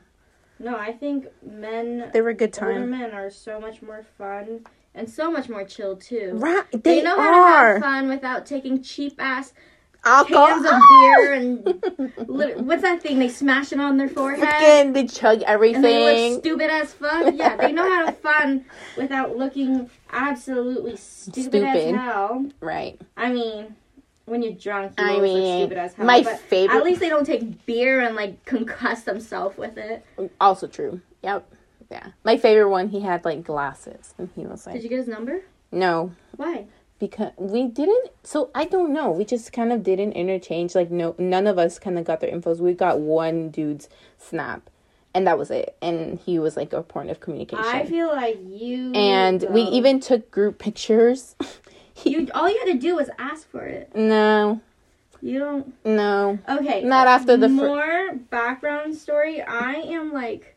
No, 0.60 0.78
I 0.78 0.92
think 0.92 1.26
men, 1.42 2.12
They 2.14 2.22
were 2.22 2.30
a 2.30 2.34
good 2.36 2.56
older 2.62 2.86
men 2.86 3.12
are 3.14 3.32
so 3.32 3.60
much 3.60 3.82
more 3.82 4.06
fun 4.18 4.64
and 4.94 5.10
so 5.10 5.32
much 5.32 5.50
more 5.50 5.66
chill 5.66 5.96
too. 5.96 6.34
Right. 6.36 6.66
They, 6.72 6.78
They, 6.78 7.02
know 7.02 7.20
how 7.20 7.32
to 7.32 7.82
have 7.82 7.82
fun 7.82 8.10
without 8.10 8.46
taking 8.46 8.84
cheap 8.84 9.16
ass 9.18 9.54
Alcohol. 10.04 10.48
cans 10.48 10.66
of 10.66 10.80
beer 10.90 11.34
and 11.34 12.28
lit- 12.28 12.60
what's 12.60 12.82
that 12.82 13.02
thing 13.04 13.20
they 13.20 13.30
smash 13.30 13.72
it 13.72 13.80
on 13.80 13.98
their 13.98 14.10
forehead 14.10 14.48
Freaking, 14.48 14.94
they 14.94 15.06
chug 15.06 15.44
and 15.46 15.62
they 15.62 15.74
look 15.74 15.86
everything. 15.86 16.40
stupid 16.40 16.70
as 16.72 16.94
fuck. 16.94 17.34
Yeah, 17.36 17.56
they 17.56 17.72
know 17.72 17.88
how 17.88 18.06
to 18.08 18.12
fun 18.12 18.66
without 18.98 19.38
looking 19.38 19.90
absolutely 20.12 20.96
stupid, 20.98 21.64
as 21.64 21.96
hell. 21.96 22.46
right. 22.62 23.00
I 23.16 23.32
mean, 23.32 23.76
when 24.26 24.42
you're 24.42 24.54
drunk, 24.54 24.94
you 24.98 25.06
I 25.06 25.20
mean, 25.20 25.68
stupid 25.68 25.78
as 25.78 25.94
hell. 25.94 26.06
my 26.06 26.24
favorite- 26.24 26.78
At 26.78 26.84
least 26.84 27.00
they 27.00 27.10
don't 27.10 27.26
take 27.26 27.66
beer 27.66 28.00
and 28.00 28.16
like 28.16 28.44
concuss 28.46 29.04
themselves 29.04 29.58
with 29.58 29.78
it. 29.78 30.06
Also 30.40 30.68
true. 30.68 31.02
Yep. 31.24 31.48
Yeah. 31.92 32.08
My 32.24 32.38
favorite 32.38 32.70
one, 32.70 32.88
he 32.90 33.02
had 33.02 33.24
like 33.26 33.44
glasses, 33.44 34.14
and 34.18 34.30
he 34.36 34.46
was 34.48 34.66
like. 34.66 34.76
Did 34.76 34.84
you 34.84 34.90
get 34.90 34.98
his 35.00 35.08
number? 35.10 35.42
"No, 35.74 36.12
Why? 36.38 36.66
Because 37.02 37.32
we 37.38 37.68
didn't." 37.68 38.12
So 38.24 38.50
I 38.56 38.64
don't 38.66 38.94
know. 38.94 39.12
We 39.12 39.26
just 39.26 39.52
kind 39.52 39.74
of 39.74 39.84
didn't 39.84 40.14
interchange. 40.14 40.74
Like, 40.76 40.90
no, 40.90 41.14
none 41.18 41.48
of 41.48 41.58
us 41.58 41.78
kind 41.80 42.00
of 42.00 42.06
got 42.06 42.22
their 42.22 42.32
infos. 42.32 42.60
We 42.60 42.74
got 42.74 43.00
one 43.02 43.50
dude's 43.50 43.90
snap, 44.18 44.70
and 45.14 45.28
that 45.28 45.38
was 45.38 45.52
it. 45.52 45.76
And 45.82 46.20
he 46.20 46.40
was 46.40 46.56
like 46.56 46.72
a 46.72 46.82
point 46.84 47.10
of 47.10 47.20
communication. 47.20 47.66
I 47.66 47.86
feel 47.86 48.08
like 48.08 48.40
you 48.48 48.94
and 48.94 49.46
we 49.50 49.64
even 49.64 50.00
took 50.00 50.32
group 50.32 50.58
pictures. 50.60 51.36
he, 51.94 52.12
you 52.12 52.28
all 52.34 52.50
you 52.50 52.58
had 52.66 52.72
to 52.72 52.80
do 52.80 52.96
was 52.96 53.10
ask 53.20 53.50
for 53.50 53.64
it. 53.66 53.94
no, 53.96 54.62
You 55.22 55.40
don't. 55.40 55.74
no, 55.86 56.40
Okay. 56.48 56.84
not 56.84 57.08
after 57.08 57.36
the. 57.36 57.48
Fir- 57.50 57.54
more 57.68 58.16
background 58.30 58.96
story. 58.96 59.42
I 59.42 59.74
am 59.74 60.14
like. 60.14 60.51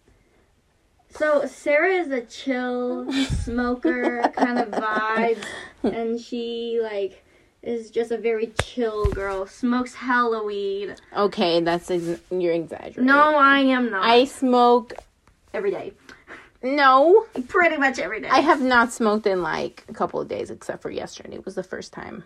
So 1.17 1.47
Sarah 1.47 1.93
is 1.93 2.11
a 2.11 2.23
chill 2.23 3.11
smoker 3.45 4.21
kind 4.35 4.59
of 4.59 4.69
vibe, 4.71 5.39
and 5.83 6.21
she 6.21 6.81
like 6.83 7.25
is 7.63 7.91
just 7.91 8.11
a 8.11 8.19
very 8.19 8.53
chill 8.63 9.07
girl. 9.07 9.47
Smokes 9.47 9.95
hella 9.95 10.45
weed. 10.45 10.97
okay, 11.17 11.61
that's 11.61 11.91
ex- 11.91 12.21
you're 12.31 12.53
exaggerating. 12.53 13.07
No, 13.07 13.37
I 13.37 13.61
am 13.61 13.91
not. 13.91 14.05
I 14.05 14.25
smoke. 14.25 14.93
every 15.55 15.71
day, 15.71 15.93
No, 16.63 17.27
pretty 17.49 17.77
much 17.77 17.99
every 17.99 18.21
day. 18.21 18.29
I 18.29 18.41
have 18.41 18.61
not 18.61 18.93
smoked 18.93 19.27
in 19.27 19.43
like 19.43 19.85
a 19.89 19.93
couple 19.95 20.21
of 20.21 20.29
days, 20.29 20.51
except 20.51 20.83
for 20.83 20.91
yesterday. 20.91 21.35
It 21.37 21.45
was 21.45 21.55
the 21.55 21.63
first 21.63 21.93
time 21.93 22.25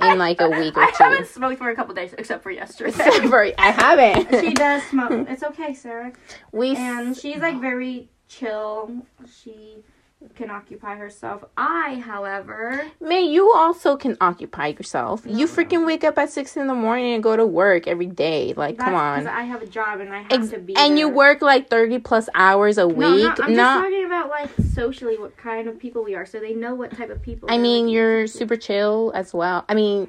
in 0.00 0.18
like 0.18 0.40
a 0.40 0.48
week 0.48 0.76
or 0.76 0.82
two. 0.86 0.88
I 0.88 0.90
two. 0.96 1.04
haven't 1.04 1.28
smoked 1.28 1.58
for 1.58 1.70
a 1.70 1.74
couple 1.76 1.94
days, 1.94 2.14
except 2.16 2.42
for 2.42 2.50
yesterday. 2.50 2.90
Except 2.90 3.26
for- 3.28 3.52
I 3.58 3.70
haven't. 3.70 4.40
she 4.40 4.52
does 4.54 4.82
smoke. 4.84 5.26
It's 5.28 5.42
okay, 5.42 5.74
Sarah. 5.74 6.12
we 6.52 6.76
and 6.76 7.16
she's 7.16 7.38
like 7.38 7.60
very 7.60 8.08
chill. 8.28 8.90
She 9.42 9.82
can 10.34 10.50
occupy 10.50 10.96
herself. 10.96 11.44
I, 11.56 12.02
however, 12.04 12.84
May 13.00 13.22
you 13.22 13.52
also 13.52 13.96
can 13.96 14.16
occupy 14.20 14.68
yourself. 14.68 15.24
No, 15.24 15.32
you 15.38 15.46
no. 15.46 15.52
freaking 15.52 15.86
wake 15.86 16.04
up 16.04 16.18
at 16.18 16.30
six 16.30 16.56
in 16.56 16.66
the 16.66 16.74
morning 16.74 17.14
and 17.14 17.22
go 17.22 17.36
to 17.36 17.46
work 17.46 17.86
every 17.86 18.06
day. 18.06 18.52
Like, 18.56 18.78
come 18.78 18.94
on. 18.94 19.26
I 19.26 19.42
have 19.42 19.62
a 19.62 19.66
job 19.66 20.00
and 20.00 20.12
I 20.12 20.22
have 20.22 20.32
Ex- 20.32 20.48
to 20.50 20.58
be. 20.58 20.74
and 20.76 20.98
you 20.98 21.08
work 21.08 21.42
like 21.42 21.70
thirty 21.70 21.98
plus 21.98 22.28
hours 22.34 22.78
a 22.78 22.82
No, 22.82 22.88
week. 22.88 23.24
not, 23.24 23.40
I'm 23.42 23.54
Not. 23.54 23.82
just 23.82 23.84
talking 23.92 24.06
about 24.06 24.28
like 24.28 24.50
socially 24.74 25.18
what 25.18 25.36
kind 25.36 25.68
of 25.68 25.78
people 25.78 26.02
we 26.04 26.14
are, 26.14 26.26
so 26.26 26.40
they 26.40 26.54
know 26.54 26.74
what 26.74 26.96
type 26.96 27.10
of 27.10 27.22
people. 27.22 27.50
I 27.50 27.58
mean, 27.58 27.88
you're 27.88 28.26
super 28.26 28.56
chill 28.56 29.12
as 29.14 29.32
well. 29.32 29.64
I 29.68 29.74
mean, 29.74 30.08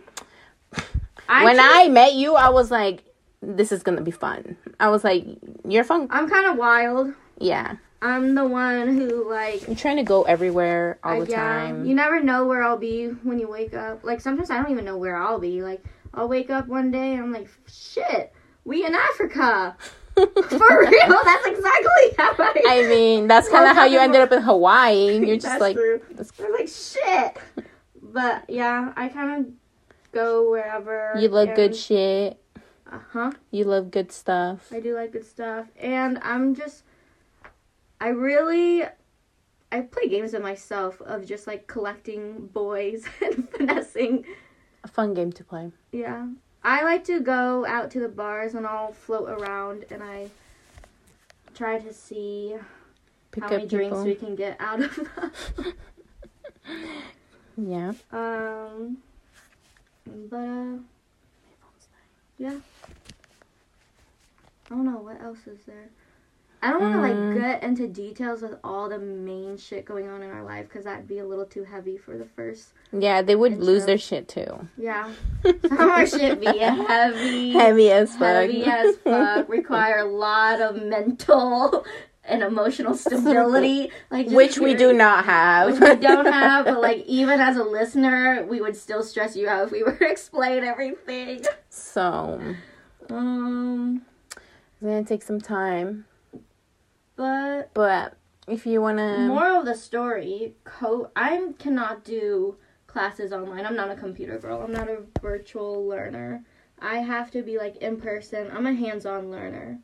I 1.29 1.43
when 1.43 1.55
just- 1.57 1.75
I 1.75 1.87
met 1.89 2.13
you, 2.13 2.35
I 2.35 2.49
was 2.49 2.71
like, 2.71 3.03
this 3.41 3.71
is 3.71 3.83
gonna 3.83 4.01
be 4.01 4.11
fun. 4.11 4.57
I 4.79 4.89
was 4.89 5.03
like, 5.03 5.25
you're 5.67 5.83
fun. 5.83 6.07
I'm 6.09 6.27
kind 6.29 6.47
of 6.47 6.57
wild. 6.57 7.13
Yeah, 7.39 7.75
I'm 8.01 8.35
the 8.35 8.45
one 8.45 8.95
who 8.97 9.29
like. 9.29 9.67
I'm 9.67 9.75
trying 9.75 9.97
to 9.97 10.03
go 10.03 10.23
everywhere 10.23 10.99
all 11.03 11.21
I- 11.21 11.25
the 11.25 11.31
yeah, 11.31 11.37
time. 11.37 11.85
You 11.85 11.95
never 11.95 12.21
know 12.21 12.45
where 12.45 12.63
I'll 12.63 12.77
be 12.77 13.07
when 13.07 13.39
you 13.39 13.47
wake 13.49 13.73
up. 13.73 14.03
Like 14.03 14.21
sometimes 14.21 14.49
I 14.49 14.61
don't 14.61 14.71
even 14.71 14.85
know 14.85 14.97
where 14.97 15.15
I'll 15.17 15.39
be. 15.39 15.61
Like 15.61 15.83
I'll 16.13 16.27
wake 16.27 16.49
up 16.49 16.67
one 16.67 16.89
day 16.91 17.13
and 17.13 17.21
I'm 17.23 17.31
like, 17.31 17.49
shit, 17.67 18.33
we 18.65 18.85
in 18.85 18.95
Africa. 18.95 19.77
For 20.15 20.25
real, 20.79 21.19
that's 21.23 21.45
exactly 21.45 22.15
how 22.17 22.33
I. 22.39 22.63
I 22.67 22.87
mean, 22.89 23.27
that's 23.27 23.49
kind 23.49 23.69
of 23.69 23.75
how 23.75 23.85
you 23.85 23.99
ended 23.99 24.21
up 24.21 24.31
in 24.31 24.41
Hawaii. 24.41 25.15
And 25.15 25.27
You're 25.27 25.37
just 25.37 25.61
like, 25.61 25.75
true. 25.75 26.01
that's- 26.09 26.31
I'm 26.43 26.51
like 26.53 26.67
shit. 26.67 27.37
But 28.01 28.49
yeah, 28.49 28.93
I 28.95 29.09
kind 29.09 29.45
of 29.45 29.51
go 30.11 30.49
wherever. 30.49 31.13
you 31.19 31.27
love 31.27 31.49
good 31.55 31.75
shit. 31.75 32.41
Uh 32.91 32.99
huh. 33.11 33.31
You 33.51 33.65
love 33.65 33.91
good 33.91 34.11
stuff. 34.11 34.69
I 34.71 34.79
do 34.79 34.95
like 34.95 35.11
good 35.11 35.25
stuff, 35.25 35.67
and 35.79 36.17
I'm 36.23 36.55
just. 36.55 36.83
I 37.99 38.09
really. 38.09 38.83
I 39.69 39.81
play 39.81 40.07
games 40.07 40.31
with 40.31 40.41
myself 40.41 41.01
of 41.01 41.25
just 41.25 41.45
like 41.45 41.67
collecting 41.67 42.47
boys 42.47 43.05
and 43.21 43.49
finessing. 43.49 44.23
A 44.83 44.87
fun 44.87 45.13
game 45.13 45.31
to 45.33 45.43
play. 45.43 45.71
Yeah. 45.91 46.27
I 46.63 46.83
like 46.83 47.03
to 47.05 47.19
go 47.19 47.65
out 47.65 47.91
to 47.91 47.99
the 47.99 48.07
bars 48.07 48.53
and 48.53 48.65
I'll 48.65 48.93
float 48.93 49.29
around 49.29 49.85
and 49.91 50.01
I 50.01 50.29
try 51.53 51.79
to 51.79 51.91
see 51.93 52.55
Pick 53.31 53.43
how 53.43 53.49
up 53.49 53.55
many 53.57 53.67
drinks 53.67 53.89
people. 53.97 54.03
we 54.05 54.15
can 54.15 54.35
get 54.35 54.55
out 54.59 54.81
of 54.81 54.95
them. 54.95 55.73
Yeah. 57.57 57.93
Um, 58.11 58.97
but 60.29 60.37
uh, 60.37 60.77
yeah. 62.37 62.55
I 64.65 64.69
don't 64.69 64.85
know 64.85 64.99
what 64.99 65.19
else 65.21 65.39
is 65.47 65.59
there. 65.65 65.89
I 66.61 66.71
don't 66.71 66.81
want 66.81 66.93
to 66.95 66.99
Mm. 66.99 67.33
like 67.35 67.41
get 67.41 67.63
into 67.63 67.87
details 67.87 68.41
with 68.41 68.55
all 68.63 68.89
the 68.89 68.97
main 68.97 69.57
shit 69.57 69.85
going 69.85 70.09
on 70.09 70.23
in 70.23 70.31
our 70.31 70.43
life 70.43 70.67
because 70.67 70.85
that'd 70.85 71.07
be 71.07 71.19
a 71.19 71.25
little 71.25 71.45
too 71.45 71.63
heavy 71.63 71.97
for 71.97 72.17
the 72.17 72.25
first. 72.25 72.73
Yeah, 72.91 73.21
they 73.21 73.35
would 73.35 73.59
lose 73.59 73.85
their 73.85 73.97
shit 73.99 74.27
too. 74.27 74.67
Yeah, 74.77 75.11
some 75.43 75.79
of 75.79 75.89
our 75.89 76.07
shit 76.07 76.39
be 76.39 76.47
heavy, 76.57 77.51
Heavy 77.51 77.91
as 77.91 78.11
fuck. 78.15 78.21
heavy 78.21 78.63
as 78.65 78.95
fuck. 78.97 79.47
Require 79.49 79.99
a 79.99 80.05
lot 80.05 80.59
of 80.59 80.81
mental 80.81 81.85
and 82.23 82.41
emotional 82.43 82.95
stability, 82.95 83.91
like 84.09 84.27
Which 84.27 84.57
we 84.57 84.73
do 84.73 84.91
not 84.93 85.25
have. 85.25 85.71
which 85.71 85.79
we 85.79 85.95
don't 85.95 86.25
have, 86.31 86.65
but 86.65 86.81
like 86.81 87.05
even 87.05 87.39
as 87.39 87.55
a 87.55 87.63
listener, 87.63 88.45
we 88.49 88.61
would 88.61 88.75
still 88.75 89.03
stress 89.03 89.35
you 89.37 89.47
out 89.47 89.65
if 89.65 89.71
we 89.71 89.83
were 89.83 89.93
to 89.95 90.09
explain 90.09 90.63
everything. 90.63 91.45
so, 91.69 92.41
Um, 93.11 94.01
it's 94.31 94.81
gonna 94.81 95.03
take 95.03 95.21
some 95.23 95.39
time. 95.39 96.05
But 97.17 97.73
But 97.73 98.15
if 98.47 98.65
you 98.65 98.81
wanna. 98.81 99.27
moral 99.27 99.59
of 99.59 99.65
the 99.65 99.75
story, 99.75 100.55
co- 100.63 101.11
I 101.15 101.49
cannot 101.59 102.05
do 102.05 102.55
classes 102.87 103.33
online. 103.33 103.65
I'm 103.65 103.75
not 103.75 103.91
a 103.91 103.95
computer 103.95 104.37
girl. 104.39 104.61
I'm 104.61 104.71
not 104.71 104.87
a 104.87 104.99
virtual 105.21 105.85
learner. 105.85 106.43
I 106.79 106.99
have 106.99 107.29
to 107.31 107.41
be 107.43 107.57
like 107.57 107.75
in 107.77 107.99
person. 107.99 108.49
I'm 108.55 108.65
a 108.65 108.73
hands-on 108.73 109.29
learner. 109.29 109.79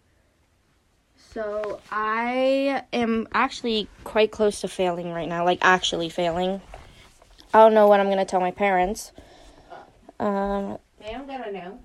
So 1.17 1.81
I 1.91 2.83
am 2.93 3.27
actually 3.33 3.87
quite 4.03 4.31
close 4.31 4.61
to 4.61 4.67
failing 4.67 5.11
right 5.11 5.27
now, 5.27 5.43
like 5.43 5.59
actually 5.61 6.09
failing. 6.09 6.61
I 7.53 7.59
don't 7.59 7.73
know 7.73 7.87
what 7.87 7.99
I'm 7.99 8.09
gonna 8.09 8.25
tell 8.25 8.39
my 8.39 8.51
parents. 8.51 9.11
Um, 10.19 10.77
They 10.99 11.11
don't 11.11 11.27
gotta 11.27 11.51
know. 11.51 11.79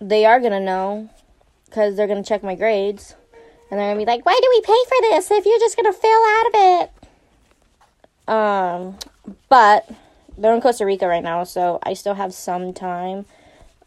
they 0.00 0.24
are 0.24 0.40
gonna 0.40 0.60
know 0.60 1.08
because 1.66 1.96
they're 1.96 2.06
gonna 2.06 2.22
check 2.22 2.42
my 2.42 2.54
grades 2.54 3.14
and 3.70 3.80
they're 3.80 3.90
gonna 3.90 3.98
be 3.98 4.06
like 4.06 4.24
why 4.24 4.38
do 4.40 4.48
we 4.50 4.60
pay 4.60 4.84
for 4.88 5.00
this 5.02 5.30
if 5.30 5.44
you're 5.44 5.58
just 5.58 5.76
gonna 5.76 5.92
fail 5.92 6.24
out 6.28 6.46
of 6.46 6.54
it? 8.28 8.32
Um 8.32 8.98
but 9.48 9.90
they're 10.36 10.54
in 10.54 10.60
costa 10.60 10.84
rica 10.84 11.06
right 11.06 11.22
now 11.22 11.44
so 11.44 11.78
i 11.82 11.94
still 11.94 12.14
have 12.14 12.34
some 12.34 12.72
time. 12.72 13.24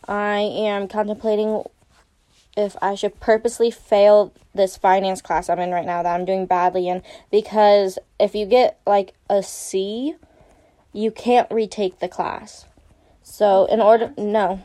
I 0.07 0.39
am 0.39 0.87
contemplating 0.87 1.63
if 2.55 2.75
I 2.81 2.95
should 2.95 3.19
purposely 3.19 3.69
fail 3.69 4.33
this 4.53 4.75
finance 4.75 5.21
class 5.21 5.49
I'm 5.49 5.59
in 5.59 5.71
right 5.71 5.85
now 5.85 6.01
that 6.01 6.13
I'm 6.13 6.25
doing 6.25 6.45
badly 6.45 6.89
in 6.89 7.03
because 7.31 7.99
if 8.19 8.33
you 8.33 8.45
get 8.45 8.79
like 8.85 9.13
a 9.29 9.43
C, 9.43 10.15
you 10.91 11.11
can't 11.11 11.49
retake 11.51 11.99
the 11.99 12.07
class. 12.07 12.65
So 13.21 13.65
in 13.65 13.79
order 13.79 14.11
no, 14.17 14.63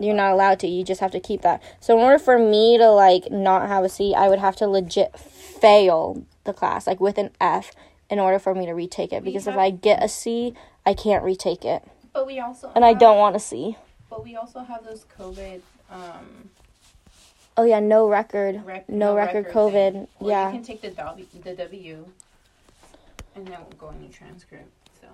you're 0.00 0.14
not 0.14 0.32
allowed 0.32 0.60
to. 0.60 0.66
You 0.68 0.84
just 0.84 1.00
have 1.00 1.10
to 1.12 1.20
keep 1.20 1.42
that. 1.42 1.62
So 1.80 1.96
in 1.96 2.04
order 2.04 2.18
for 2.18 2.38
me 2.38 2.78
to 2.78 2.88
like 2.90 3.30
not 3.30 3.68
have 3.68 3.84
a 3.84 3.88
C, 3.88 4.14
I 4.14 4.28
would 4.28 4.38
have 4.38 4.56
to 4.56 4.66
legit 4.66 5.18
fail 5.18 6.24
the 6.44 6.52
class 6.52 6.86
like 6.86 7.00
with 7.00 7.18
an 7.18 7.30
F 7.40 7.72
in 8.10 8.18
order 8.18 8.38
for 8.38 8.54
me 8.54 8.66
to 8.66 8.72
retake 8.72 9.12
it 9.12 9.24
because 9.24 9.46
if 9.46 9.56
I 9.56 9.70
get 9.70 10.02
a 10.02 10.08
C, 10.08 10.54
I 10.84 10.94
can't 10.94 11.24
retake 11.24 11.64
it. 11.64 11.82
But 12.12 12.26
we 12.26 12.38
also 12.38 12.70
And 12.74 12.84
I 12.84 12.92
don't 12.94 13.18
want 13.18 13.34
a 13.36 13.40
C. 13.40 13.76
But 14.10 14.22
we 14.22 14.36
also 14.36 14.60
have 14.60 14.84
those 14.84 15.04
COVID. 15.18 15.60
Um, 15.90 16.50
Oh 17.56 17.64
yeah, 17.64 17.78
no 17.78 18.08
record. 18.08 18.64
rec- 18.64 18.88
no, 18.88 19.14
record, 19.14 19.44
thing. 19.44 19.54
COVID. 19.54 20.08
Well, 20.18 20.30
yeah. 20.30 20.46
You 20.48 20.54
can 20.54 20.64
take 20.64 20.80
the 20.82 20.90
W, 20.90 21.24
the 21.44 21.54
W, 21.54 22.04
and 23.36 23.46
that 23.46 23.60
won't 23.60 23.78
go 23.78 23.90
in 23.90 24.02
your 24.02 24.12
transcript. 24.12 24.68
So 25.00 25.06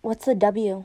What's 0.00 0.26
the 0.26 0.34
W? 0.36 0.84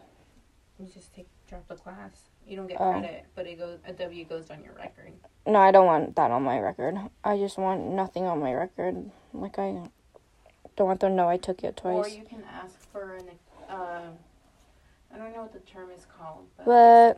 you 0.79 0.87
just 0.93 1.13
take 1.15 1.27
drop 1.47 1.67
the 1.67 1.75
class. 1.75 2.29
You 2.47 2.57
don't 2.57 2.67
get 2.67 2.79
Oh. 2.79 2.91
credit, 2.91 3.25
but 3.35 3.47
it 3.47 3.57
goes 3.57 3.79
a 3.87 3.93
W 3.93 4.25
goes 4.25 4.49
on 4.51 4.63
your 4.63 4.73
record. 4.73 5.13
No, 5.47 5.59
I 5.59 5.71
don't 5.71 5.85
want 5.85 6.15
that 6.15 6.31
on 6.31 6.43
my 6.43 6.59
record. 6.59 6.95
I 7.23 7.37
just 7.37 7.57
want 7.57 7.81
nothing 7.81 8.25
on 8.25 8.39
my 8.39 8.53
record. 8.53 9.09
Like 9.33 9.57
I 9.59 9.81
don't 10.75 10.87
want 10.87 10.99
them 10.99 11.11
to 11.11 11.15
know 11.15 11.27
I 11.29 11.37
took 11.37 11.63
it 11.63 11.77
twice. 11.77 12.05
Or 12.05 12.09
you 12.09 12.23
can 12.23 12.43
ask 12.51 12.75
for 12.91 13.15
an. 13.15 13.29
Uh, 13.69 14.01
I 15.13 15.17
don't 15.17 15.33
know 15.33 15.41
what 15.43 15.53
the 15.53 15.59
term 15.59 15.89
is 15.91 16.05
called, 16.05 16.45
but, 16.57 16.65
But 16.65 17.17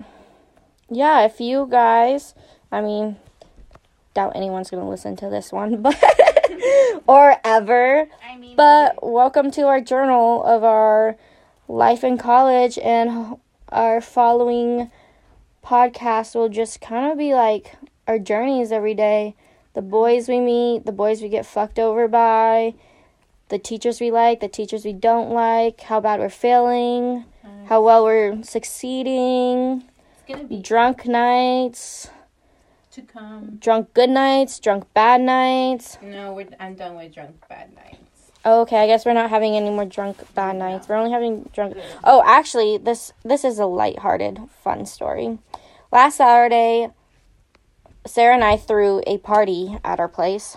yeah, 0.90 1.26
if 1.26 1.42
you 1.42 1.68
guys, 1.70 2.36
I 2.72 2.80
mean, 2.82 3.18
doubt 4.14 4.34
anyone's 4.36 4.70
gonna 4.70 4.88
listen 4.88 5.16
to 5.18 5.30
this 5.30 5.52
one, 5.52 5.82
but 5.82 6.02
or 7.08 7.38
ever. 7.44 8.08
I 8.26 8.38
mean, 8.38 8.56
But 8.56 9.00
welcome 9.02 9.52
to 9.52 9.64
our 9.64 9.82
journal 9.82 10.44
of 10.44 10.64
our 10.64 11.18
life 11.68 12.04
in 12.04 12.18
college, 12.18 12.78
and 12.80 13.38
our 13.70 14.00
following 14.00 14.90
podcast 15.68 16.34
will 16.34 16.48
just 16.48 16.80
kind 16.80 17.12
of 17.12 17.18
be 17.18 17.34
like 17.34 17.76
our 18.08 18.18
journeys 18.18 18.72
every 18.72 18.94
day. 18.94 19.36
The 19.74 19.82
boys 19.82 20.30
we 20.30 20.40
meet, 20.40 20.86
the 20.86 20.94
boys 20.94 21.22
we 21.22 21.28
get 21.28 21.46
fucked 21.46 21.78
over 21.78 22.08
by, 22.08 22.74
the 23.50 23.60
teachers 23.60 24.00
we 24.00 24.10
like, 24.10 24.40
the 24.40 24.48
teachers 24.48 24.86
we 24.86 24.94
don't 24.94 25.30
like, 25.30 25.82
how 25.82 26.00
bad 26.00 26.22
we're 26.22 26.30
failing, 26.30 27.26
how 27.66 27.82
well 27.82 28.06
we're 28.06 28.42
succeeding, 28.44 29.84
it's 30.14 30.24
gonna 30.28 30.46
be 30.46 30.62
drunk 30.62 31.06
nights, 31.06 32.10
to 32.92 33.02
come. 33.02 33.58
drunk 33.60 33.94
good 33.94 34.10
nights, 34.10 34.60
drunk 34.60 34.86
bad 34.94 35.20
nights. 35.20 35.98
No, 36.02 36.34
we're, 36.34 36.48
I'm 36.62 36.76
done 36.76 36.96
with 36.96 37.14
drunk 37.14 37.46
bad 37.50 37.76
nights. 37.76 38.07
Oh, 38.50 38.62
okay, 38.62 38.78
I 38.78 38.88
guess 38.88 39.06
we're 39.06 39.12
not 39.12 39.30
having 39.30 39.58
any 39.58 39.70
more 39.70 39.84
drunk 39.84 40.34
bad 40.34 40.56
nights. 40.56 40.88
We're 40.88 40.96
only 40.96 41.12
having 41.12 41.50
drunk. 41.54 41.76
Oh, 42.02 42.24
actually, 42.26 42.78
this 42.78 43.12
this 43.26 43.44
is 43.44 43.60
a 43.60 43.66
lighthearted, 43.66 44.40
fun 44.64 44.86
story. 44.86 45.40
Last 45.92 46.16
Saturday, 46.16 46.88
Sarah 48.06 48.36
and 48.36 48.46
I 48.46 48.56
threw 48.56 49.04
a 49.06 49.18
party 49.18 49.78
at 49.84 50.00
our 50.00 50.08
place, 50.08 50.56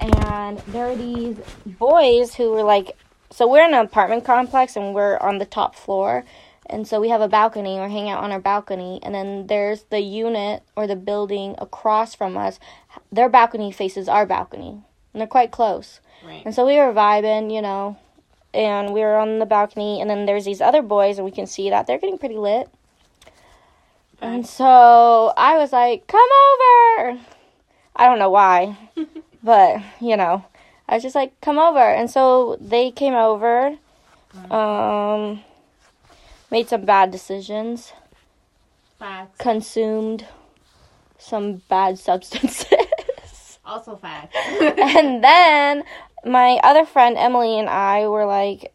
and 0.00 0.60
there 0.68 0.86
were 0.86 0.94
these 0.94 1.36
boys 1.66 2.36
who 2.36 2.52
were 2.52 2.62
like, 2.62 2.96
so 3.28 3.48
we're 3.48 3.66
in 3.66 3.74
an 3.74 3.84
apartment 3.84 4.24
complex 4.24 4.76
and 4.76 4.94
we're 4.94 5.16
on 5.16 5.38
the 5.38 5.46
top 5.46 5.74
floor, 5.74 6.24
and 6.66 6.86
so 6.86 7.00
we 7.00 7.08
have 7.08 7.20
a 7.20 7.26
balcony. 7.26 7.74
We're 7.74 7.88
hanging 7.88 8.10
out 8.10 8.22
on 8.22 8.30
our 8.30 8.38
balcony, 8.38 9.00
and 9.02 9.12
then 9.12 9.48
there's 9.48 9.82
the 9.90 9.98
unit 9.98 10.62
or 10.76 10.86
the 10.86 10.94
building 10.94 11.56
across 11.58 12.14
from 12.14 12.36
us. 12.36 12.60
Their 13.10 13.28
balcony 13.28 13.72
faces 13.72 14.08
our 14.08 14.26
balcony, 14.26 14.84
and 15.12 15.20
they're 15.20 15.26
quite 15.26 15.50
close. 15.50 15.98
Right. 16.24 16.42
And 16.44 16.54
so 16.54 16.66
we 16.66 16.76
were 16.76 16.92
vibing, 16.92 17.52
you 17.52 17.60
know, 17.62 17.96
and 18.52 18.92
we 18.94 19.00
were 19.00 19.16
on 19.16 19.38
the 19.40 19.46
balcony, 19.46 20.00
and 20.00 20.08
then 20.08 20.26
there's 20.26 20.44
these 20.44 20.60
other 20.60 20.82
boys, 20.82 21.18
and 21.18 21.24
we 21.24 21.30
can 21.30 21.46
see 21.46 21.70
that 21.70 21.86
they're 21.86 21.98
getting 21.98 22.18
pretty 22.18 22.36
lit. 22.36 22.68
And 24.20 24.46
so 24.46 25.32
I 25.36 25.58
was 25.58 25.72
like, 25.72 26.06
come 26.06 26.20
over. 26.20 27.20
I 27.96 28.06
don't 28.06 28.18
know 28.18 28.30
why, 28.30 28.76
but, 29.42 29.82
you 30.00 30.16
know, 30.16 30.44
I 30.88 30.94
was 30.94 31.02
just 31.02 31.14
like, 31.14 31.38
come 31.40 31.58
over. 31.58 31.78
And 31.78 32.10
so 32.10 32.56
they 32.60 32.90
came 32.90 33.14
over, 33.14 33.76
um, 34.50 35.40
made 36.50 36.68
some 36.68 36.84
bad 36.84 37.10
decisions, 37.10 37.92
Facts. 38.98 39.36
consumed 39.38 40.26
some 41.18 41.62
bad 41.68 41.98
substances. 42.08 43.58
Also 43.66 43.96
facts. 43.96 44.36
and 44.60 45.24
then 45.24 45.84
my 46.24 46.58
other 46.62 46.84
friend 46.84 47.16
Emily 47.16 47.58
and 47.58 47.68
I 47.68 48.06
were 48.08 48.26
like, 48.26 48.72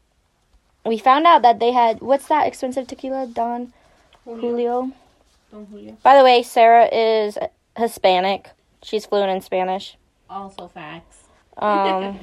we 0.86 0.98
found 0.98 1.26
out 1.26 1.42
that 1.44 1.60
they 1.60 1.72
had 1.72 2.02
what's 2.02 2.28
that 2.28 2.48
expensive 2.48 2.88
tequila, 2.88 3.28
Don 3.28 3.74
Julio. 4.26 4.92
Don 5.52 5.66
Julio. 5.66 5.98
By 6.04 6.18
the 6.18 6.24
way, 6.24 6.44
Sarah 6.44 6.88
is 6.92 7.38
Hispanic. 7.78 8.50
She's 8.84 9.06
fluent 9.06 9.32
in 9.32 9.42
Spanish. 9.42 9.98
Also 10.30 10.68
facts. 10.68 11.18
Um, 11.58 12.18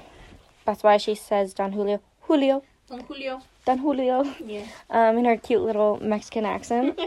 that's 0.64 0.82
why 0.82 0.96
she 0.96 1.14
says 1.14 1.52
Don 1.52 1.72
Julio, 1.72 2.00
Julio, 2.22 2.62
Don 2.88 3.00
Julio. 3.00 3.42
Don 3.66 3.76
Julio, 3.76 4.24
Yeah. 4.42 4.64
um, 4.88 5.18
in 5.18 5.26
her 5.26 5.36
cute 5.36 5.60
little 5.60 5.98
Mexican 6.02 6.46
accent. 6.46 6.98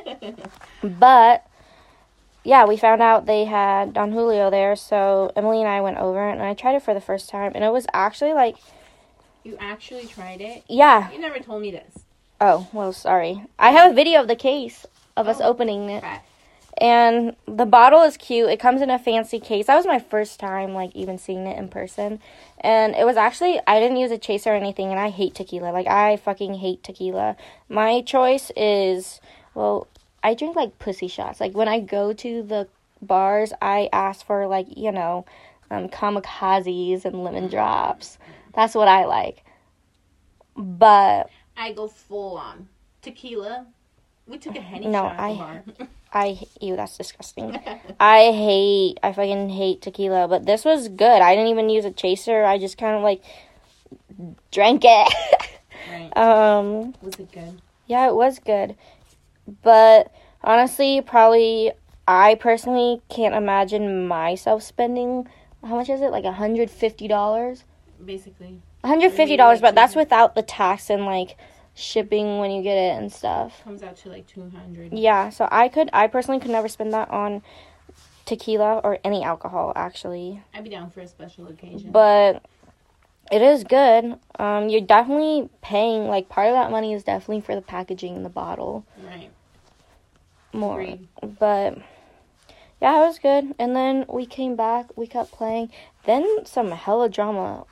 But 0.84 1.48
yeah, 2.44 2.66
we 2.66 2.78
found 2.78 3.02
out 3.02 3.26
they 3.26 3.46
had 3.46 3.94
Don 3.94 4.12
Julio 4.12 4.50
there, 4.50 4.76
so 4.76 5.32
Emily 5.36 5.60
and 5.60 5.68
I 5.70 5.82
went 5.82 5.98
over 5.98 6.28
and 6.30 6.42
I 6.42 6.54
tried 6.54 6.76
it 6.76 6.84
for 6.84 6.94
the 6.94 7.02
first 7.02 7.30
time, 7.30 7.52
and 7.56 7.64
it 7.64 7.72
was 7.72 7.86
actually 7.94 8.34
like, 8.34 8.56
you 9.44 9.58
actually 9.60 10.06
tried 10.06 10.42
it? 10.42 10.64
yeah. 10.68 11.12
You 11.12 11.20
never 11.20 11.40
told 11.40 11.62
me 11.62 11.72
this. 11.72 12.04
Oh 12.42 12.68
well, 12.72 12.94
sorry. 12.94 13.44
I 13.58 13.72
have 13.72 13.92
a 13.92 13.94
video 13.96 14.22
of 14.22 14.28
the 14.28 14.36
case 14.36 14.86
of 15.18 15.28
us 15.28 15.40
Oh. 15.42 15.50
opening 15.50 15.90
it, 15.90 16.02
Fact. 16.02 16.26
and 16.78 17.36
the 17.46 17.66
bottle 17.66 18.02
is 18.04 18.16
cute. 18.16 18.50
It 18.50 18.60
comes 18.60 18.82
in 18.82 18.90
a 18.90 18.98
fancy 19.00 19.40
case. 19.40 19.68
That 19.68 19.76
was 19.76 19.86
my 19.86 20.00
first 20.00 20.40
time 20.40 20.74
like 20.74 20.96
even 20.96 21.18
seeing 21.18 21.46
it 21.48 21.58
in 21.58 21.68
person, 21.68 22.20
and 22.62 22.96
it 22.96 23.06
was 23.06 23.18
actually 23.18 23.60
I 23.68 23.80
didn't 23.82 23.98
use 23.98 24.12
a 24.12 24.18
chaser 24.18 24.52
or 24.52 24.56
anything, 24.56 24.90
and 24.92 25.00
I 25.00 25.10
hate 25.10 25.36
tequila. 25.36 25.72
Like 25.72 25.88
I 25.88 26.16
fucking 26.18 26.56
hate 26.56 26.84
tequila. 26.84 27.36
My 27.68 28.02
choice 28.02 28.52
is 28.56 29.20
well, 29.54 29.88
I 30.24 30.34
drink 30.34 30.56
like 30.56 30.80
pussy 30.80 31.08
shots. 31.08 31.40
Like 31.40 31.54
when 31.54 31.68
I 31.68 31.80
go 31.80 32.14
to 32.14 32.44
the 32.44 32.68
bars, 33.02 33.54
I 33.62 33.90
ask 33.94 34.26
for 34.26 34.48
like 34.48 34.68
you 34.78 34.92
know, 34.92 35.26
um, 35.72 35.90
kamikazes 35.90 37.06
and 37.06 37.24
lemon 37.24 37.48
drops. 37.50 38.18
That's 38.54 38.76
what 38.76 38.88
I 38.88 39.06
like. 39.06 39.44
But 40.56 41.30
I 41.56 41.74
go 41.74 41.88
full 41.88 42.38
on. 42.38 42.68
Tequila. 43.02 43.66
We 44.28 44.38
took 44.38 44.56
a 44.56 44.62
henny 44.62 44.88
No, 44.88 45.04
shot 45.04 45.20
I-. 45.20 45.62
I 46.12 46.40
ew, 46.60 46.76
that's 46.76 46.98
disgusting. 46.98 47.56
I 48.00 48.32
hate, 48.32 49.00
I 49.04 49.14
fucking 49.14 49.50
hate 49.50 49.82
tequila, 49.82 50.28
but 50.28 50.46
this 50.46 50.66
was 50.66 50.88
good. 50.88 51.22
I 51.22 51.36
didn't 51.36 51.52
even 51.52 51.70
use 51.70 51.86
a 51.86 51.92
chaser. 51.92 52.44
I 52.44 52.58
just 52.58 52.78
kind 52.78 52.96
of 52.96 53.04
like 53.04 53.22
drank 54.52 54.82
it. 54.86 55.14
right. 55.92 56.18
um, 56.18 56.96
Was 57.02 57.16
it 57.20 57.32
good? 57.32 57.62
yeah, 57.88 58.08
it 58.08 58.16
was 58.16 58.40
good, 58.40 58.76
but 59.62 60.12
honestly, 60.44 61.02
probably 61.02 61.72
I 62.08 62.36
personally 62.36 63.02
can't 63.10 63.36
imagine 63.36 64.08
myself 64.08 64.64
spending 64.64 65.28
how 65.64 65.76
much 65.76 65.90
is 65.90 66.02
it? 66.02 66.12
Like 66.12 66.26
a 66.26 66.32
hundred 66.32 66.70
fifty 66.70 67.08
dollars. 67.08 67.64
Basically. 68.04 68.62
$150, 68.84 69.38
like 69.38 69.62
but 69.62 69.76
that's 69.76 69.94
without 69.94 70.36
the 70.36 70.42
tax 70.42 70.90
and 70.90 71.06
like 71.06 71.36
shipping 71.76 72.40
when 72.40 72.50
you 72.50 72.64
get 72.64 72.78
it 72.78 72.98
and 72.98 73.12
stuff. 73.12 73.62
Comes 73.64 73.84
out 73.84 73.98
to 73.98 74.10
like 74.10 74.26
200. 74.28 74.94
Yeah, 74.94 75.30
so 75.30 75.50
I 75.52 75.68
could, 75.68 75.90
I 75.92 76.08
personally 76.08 76.40
could 76.40 76.52
never 76.52 76.70
spend 76.70 76.94
that 76.94 77.10
on 77.10 77.42
tequila 78.26 78.80
or 78.84 79.00
any 79.04 79.24
alcohol, 79.24 79.74
actually. 79.76 80.42
I'd 80.54 80.64
be 80.64 80.70
down 80.70 80.90
for 80.90 81.02
a 81.02 81.08
special 81.08 81.48
occasion. 81.48 81.92
But 81.92 82.44
it 83.32 83.42
is 83.42 83.64
good. 83.64 84.18
Um, 84.38 84.70
you're 84.70 84.82
definitely 84.82 85.50
paying, 85.62 86.08
like, 86.08 86.30
part 86.30 86.48
of 86.48 86.54
that 86.54 86.72
money 86.72 86.94
is 86.94 87.04
definitely 87.04 87.42
for 87.42 87.56
the 87.56 87.62
packaging 87.62 88.16
and 88.16 88.26
the 88.26 88.30
bottle 88.30 88.86
right. 89.06 89.30
More. 90.54 90.98
But 91.22 91.78
yeah, 92.82 93.04
it 93.04 93.08
was 93.08 93.20
good. 93.20 93.56
And 93.60 93.76
then 93.76 94.06
we 94.08 94.26
came 94.26 94.56
back, 94.56 94.98
we 94.98 95.08
kept 95.08 95.32
playing. 95.32 95.72
Then 96.06 96.46
some 96.46 96.72
hella 96.72 97.10
drama 97.10 97.66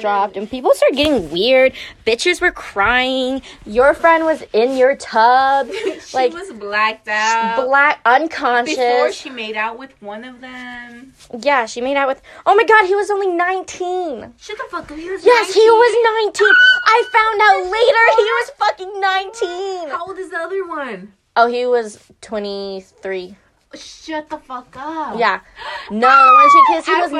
dropped 0.00 0.36
and 0.36 0.50
people 0.50 0.72
started 0.74 0.96
getting 0.96 1.30
weird. 1.30 1.72
Bitches 2.06 2.40
were 2.40 2.50
crying. 2.52 3.42
Your 3.64 3.94
friend 3.94 4.24
was 4.24 4.42
in 4.52 4.76
your 4.76 4.96
tub, 4.96 5.70
she 6.04 6.16
like 6.16 6.32
was 6.32 6.52
blacked 6.52 7.08
out. 7.08 7.64
black, 7.64 8.00
unconscious. 8.04 8.76
Before 8.76 9.12
she 9.12 9.30
made 9.30 9.56
out 9.56 9.78
with 9.78 9.90
one 10.02 10.24
of 10.24 10.40
them. 10.40 11.14
Yeah, 11.38 11.66
she 11.66 11.80
made 11.80 11.96
out 11.96 12.08
with. 12.08 12.22
Oh 12.46 12.54
my 12.54 12.64
god, 12.64 12.86
he 12.86 12.94
was 12.94 13.10
only 13.10 13.28
19. 13.28 14.34
Shut 14.36 14.58
the 14.58 14.64
fuck 14.70 14.90
up. 14.90 14.98
He 14.98 15.08
was 15.10 15.24
Yes, 15.24 15.54
he 15.54 15.60
was 15.60 16.26
19. 16.26 16.48
I 16.84 17.04
found 17.12 17.40
out 17.42 17.70
later 17.70 18.04
he 18.16 18.24
was 18.24 18.50
fucking 18.58 19.00
19. 19.00 19.90
How 19.90 20.06
old 20.06 20.18
is 20.18 20.30
the 20.30 20.38
other 20.38 20.66
one? 20.66 21.14
Oh, 21.36 21.46
he 21.46 21.66
was 21.66 21.98
23. 22.20 23.36
Shut 23.74 24.28
the 24.28 24.38
fuck 24.38 24.74
up. 24.76 25.18
Yeah. 25.18 25.40
No, 25.92 26.06
the 26.08 26.32
one 26.32 26.50
she 26.50 26.74
kissed, 26.74 26.86
he 26.86 26.94
I'm 26.94 27.00
was 27.00 27.10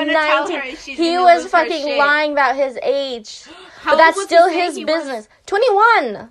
19. 0.87 0.95
He 0.95 1.17
was 1.17 1.45
fucking 1.47 1.97
lying 1.97 2.31
about 2.31 2.55
his 2.55 2.77
age. 2.81 3.43
How 3.81 3.91
but 3.91 3.97
that's 3.97 4.21
still 4.23 4.47
his 4.47 4.77
he 4.77 4.85
was? 4.85 4.95
business. 4.95 5.29
21. 5.45 6.29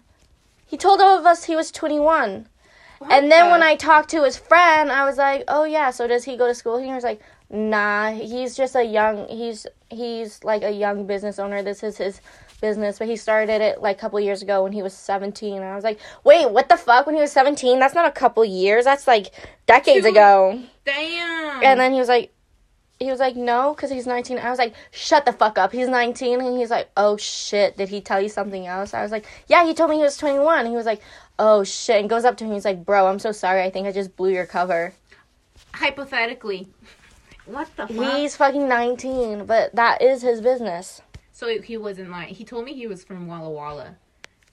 He 0.67 0.79
told 0.79 1.01
all 1.03 1.19
of 1.19 1.27
us 1.27 1.45
he 1.45 1.55
was 1.55 1.71
21. 1.71 2.47
What 2.99 3.13
and 3.13 3.31
then 3.31 3.51
when 3.51 3.63
I 3.63 3.77
talked 3.77 4.09
to 4.11 4.25
his 4.25 4.39
friend, 4.39 4.91
I 4.91 5.05
was 5.05 5.19
like, 5.19 5.45
"Oh 5.49 5.65
yeah, 5.65 5.91
so 5.91 6.07
does 6.07 6.25
he 6.25 6.37
go 6.37 6.47
to 6.47 6.55
school?" 6.55 6.79
He 6.79 6.93
was 6.93 7.03
like, 7.05 7.21
"Nah, 7.51 8.13
he's 8.13 8.55
just 8.57 8.75
a 8.77 8.85
young 8.85 9.27
he's 9.29 9.67
he's 9.91 10.43
like 10.45 10.63
a 10.63 10.71
young 10.71 11.07
business 11.07 11.39
owner. 11.39 11.63
This 11.63 11.83
is 11.83 11.97
his 11.99 12.21
business, 12.61 12.99
but 12.99 13.09
he 13.09 13.17
started 13.17 13.61
it 13.61 13.81
like 13.81 13.97
a 13.97 14.01
couple 14.01 14.21
years 14.21 14.43
ago 14.43 14.63
when 14.63 14.73
he 14.73 14.83
was 14.83 14.95
17." 14.95 15.57
And 15.57 15.65
I 15.65 15.75
was 15.75 15.85
like, 15.85 15.99
"Wait, 16.25 16.51
what 16.51 16.69
the 16.69 16.77
fuck? 16.77 17.07
When 17.07 17.15
he 17.15 17.21
was 17.21 17.33
17? 17.33 17.79
That's 17.79 17.95
not 17.95 18.07
a 18.07 18.13
couple 18.13 18.45
years. 18.45 18.85
That's 18.85 19.07
like 19.07 19.33
decades 19.67 20.05
Two- 20.05 20.13
ago." 20.13 20.63
Damn. 20.85 21.65
And 21.65 21.81
then 21.81 21.93
he 21.93 21.99
was 21.99 22.09
like, 22.09 22.33
he 22.99 23.11
was 23.11 23.19
like, 23.19 23.35
no, 23.35 23.73
because 23.75 23.91
he's 23.91 24.07
19. 24.07 24.39
I 24.39 24.51
was 24.51 24.59
like, 24.59 24.75
shut 24.91 25.25
the 25.25 25.33
fuck 25.33 25.57
up. 25.57 25.73
He's 25.73 25.89
19. 25.89 26.41
And 26.41 26.59
he's 26.59 26.69
like, 26.69 26.91
oh 26.99 27.17
shit. 27.17 27.79
Did 27.79 27.89
he 27.89 28.03
tell 28.03 28.21
you 28.21 28.29
something 28.29 28.67
else? 28.67 28.93
I 28.93 29.03
was 29.03 29.11
like, 29.11 29.25
yeah, 29.49 29.65
he 29.65 29.73
told 29.73 29.89
me 29.89 29.97
he 29.97 30.03
was 30.03 30.19
21. 30.19 30.61
And 30.61 30.69
he 30.69 30.77
was 30.77 30.85
like, 30.85 31.01
oh 31.39 31.65
shit. 31.65 31.99
And 31.99 32.11
goes 32.11 32.27
up 32.27 32.37
to 32.39 32.45
him. 32.45 32.53
He's 32.53 32.67
like, 32.67 32.85
bro, 32.85 33.07
I'm 33.07 33.19
so 33.19 33.33
sorry. 33.33 33.63
I 33.63 33.71
think 33.71 33.87
I 33.87 33.93
just 33.93 34.17
blew 34.17 34.31
your 34.31 34.45
cover. 34.45 34.93
hypothetically, 35.73 36.69
what 37.47 37.75
the 37.77 37.87
fuck? 37.87 38.17
He's 38.17 38.37
fucking 38.37 38.69
19, 38.69 39.47
but 39.47 39.75
that 39.75 40.03
is 40.03 40.21
his 40.21 40.43
business. 40.43 41.01
So 41.41 41.49
he 41.63 41.79
wasn't 41.79 42.11
lying. 42.11 42.35
He 42.35 42.45
told 42.45 42.67
me 42.67 42.75
he 42.75 42.87
was 42.87 43.03
from 43.03 43.27
Walla 43.27 43.51
Walla, 43.51 43.97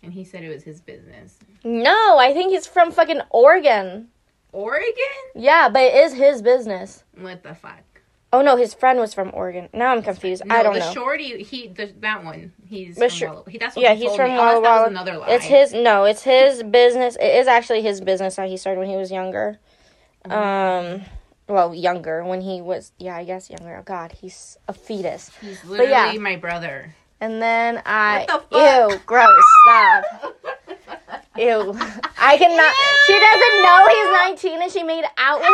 and 0.01 0.13
he 0.13 0.23
said 0.23 0.41
it 0.43 0.49
was 0.49 0.63
his 0.63 0.79
business. 0.79 1.37
No, 1.65 2.17
I 2.17 2.33
think 2.33 2.51
he's 2.51 2.65
from 2.65 2.91
fucking 2.91 3.19
Oregon. 3.29 4.07
Oregon? 4.53 5.17
Yeah, 5.35 5.67
but 5.67 5.81
it 5.81 5.95
is 5.95 6.13
his 6.13 6.41
business. 6.41 7.03
What 7.19 7.43
the 7.43 7.53
fuck? 7.53 7.83
Oh 8.31 8.41
no, 8.41 8.55
his 8.55 8.73
friend 8.73 8.99
was 8.99 9.13
from 9.13 9.31
Oregon. 9.33 9.67
Now 9.73 9.91
I'm 9.91 10.01
confused. 10.01 10.45
No, 10.45 10.55
I 10.55 10.63
don't 10.63 10.75
the 10.75 10.79
know. 10.79 10.93
shorty, 10.93 11.43
he 11.43 11.67
the, 11.67 11.93
that 11.99 12.23
one. 12.23 12.53
He's 12.65 12.97
from 12.97 13.09
shor- 13.09 13.33
Walla. 13.33 13.49
He, 13.49 13.57
that's 13.57 13.75
what 13.75 13.83
yeah, 13.83 13.93
he 13.93 14.05
he's 14.05 14.15
from 14.15 14.31
me. 14.31 14.37
Walla 14.37 14.61
that 14.61 14.61
was 14.61 14.63
Walla. 14.63 14.87
another 14.87 15.17
lie. 15.17 15.27
It's 15.31 15.45
his 15.45 15.73
no, 15.73 16.05
it's 16.05 16.23
his 16.23 16.63
business. 16.63 17.17
It 17.17 17.35
is 17.35 17.47
actually 17.47 17.81
his 17.81 17.99
business 17.99 18.37
that 18.37 18.47
he 18.47 18.55
started 18.55 18.79
when 18.79 18.89
he 18.89 18.95
was 18.95 19.11
younger. 19.11 19.59
Um, 20.25 21.01
well, 21.47 21.73
younger 21.73 22.23
when 22.23 22.41
he 22.41 22.61
was 22.61 22.91
yeah, 22.97 23.15
I 23.15 23.23
guess 23.23 23.49
younger. 23.49 23.77
Oh 23.77 23.83
God, 23.83 24.11
he's 24.11 24.57
a 24.67 24.73
fetus. 24.73 25.31
He's 25.41 25.63
literally 25.65 25.91
yeah. 25.91 26.13
my 26.19 26.35
brother. 26.35 26.95
And 27.19 27.41
then 27.41 27.81
I 27.85 28.25
What 28.29 28.49
the 28.49 28.57
fuck? 28.57 28.91
ew, 28.91 28.99
gross, 29.05 29.43
stop. 29.65 30.03
Ew, 31.37 31.77
I 32.17 32.37
cannot. 32.37 32.73
She 33.05 33.13
doesn't 33.13 33.61
know 33.61 33.85
he's 33.87 34.49
19 34.49 34.61
and 34.63 34.71
she 34.71 34.83
made 34.83 35.05
out 35.17 35.39
with 35.39 35.47
him. 35.47 35.53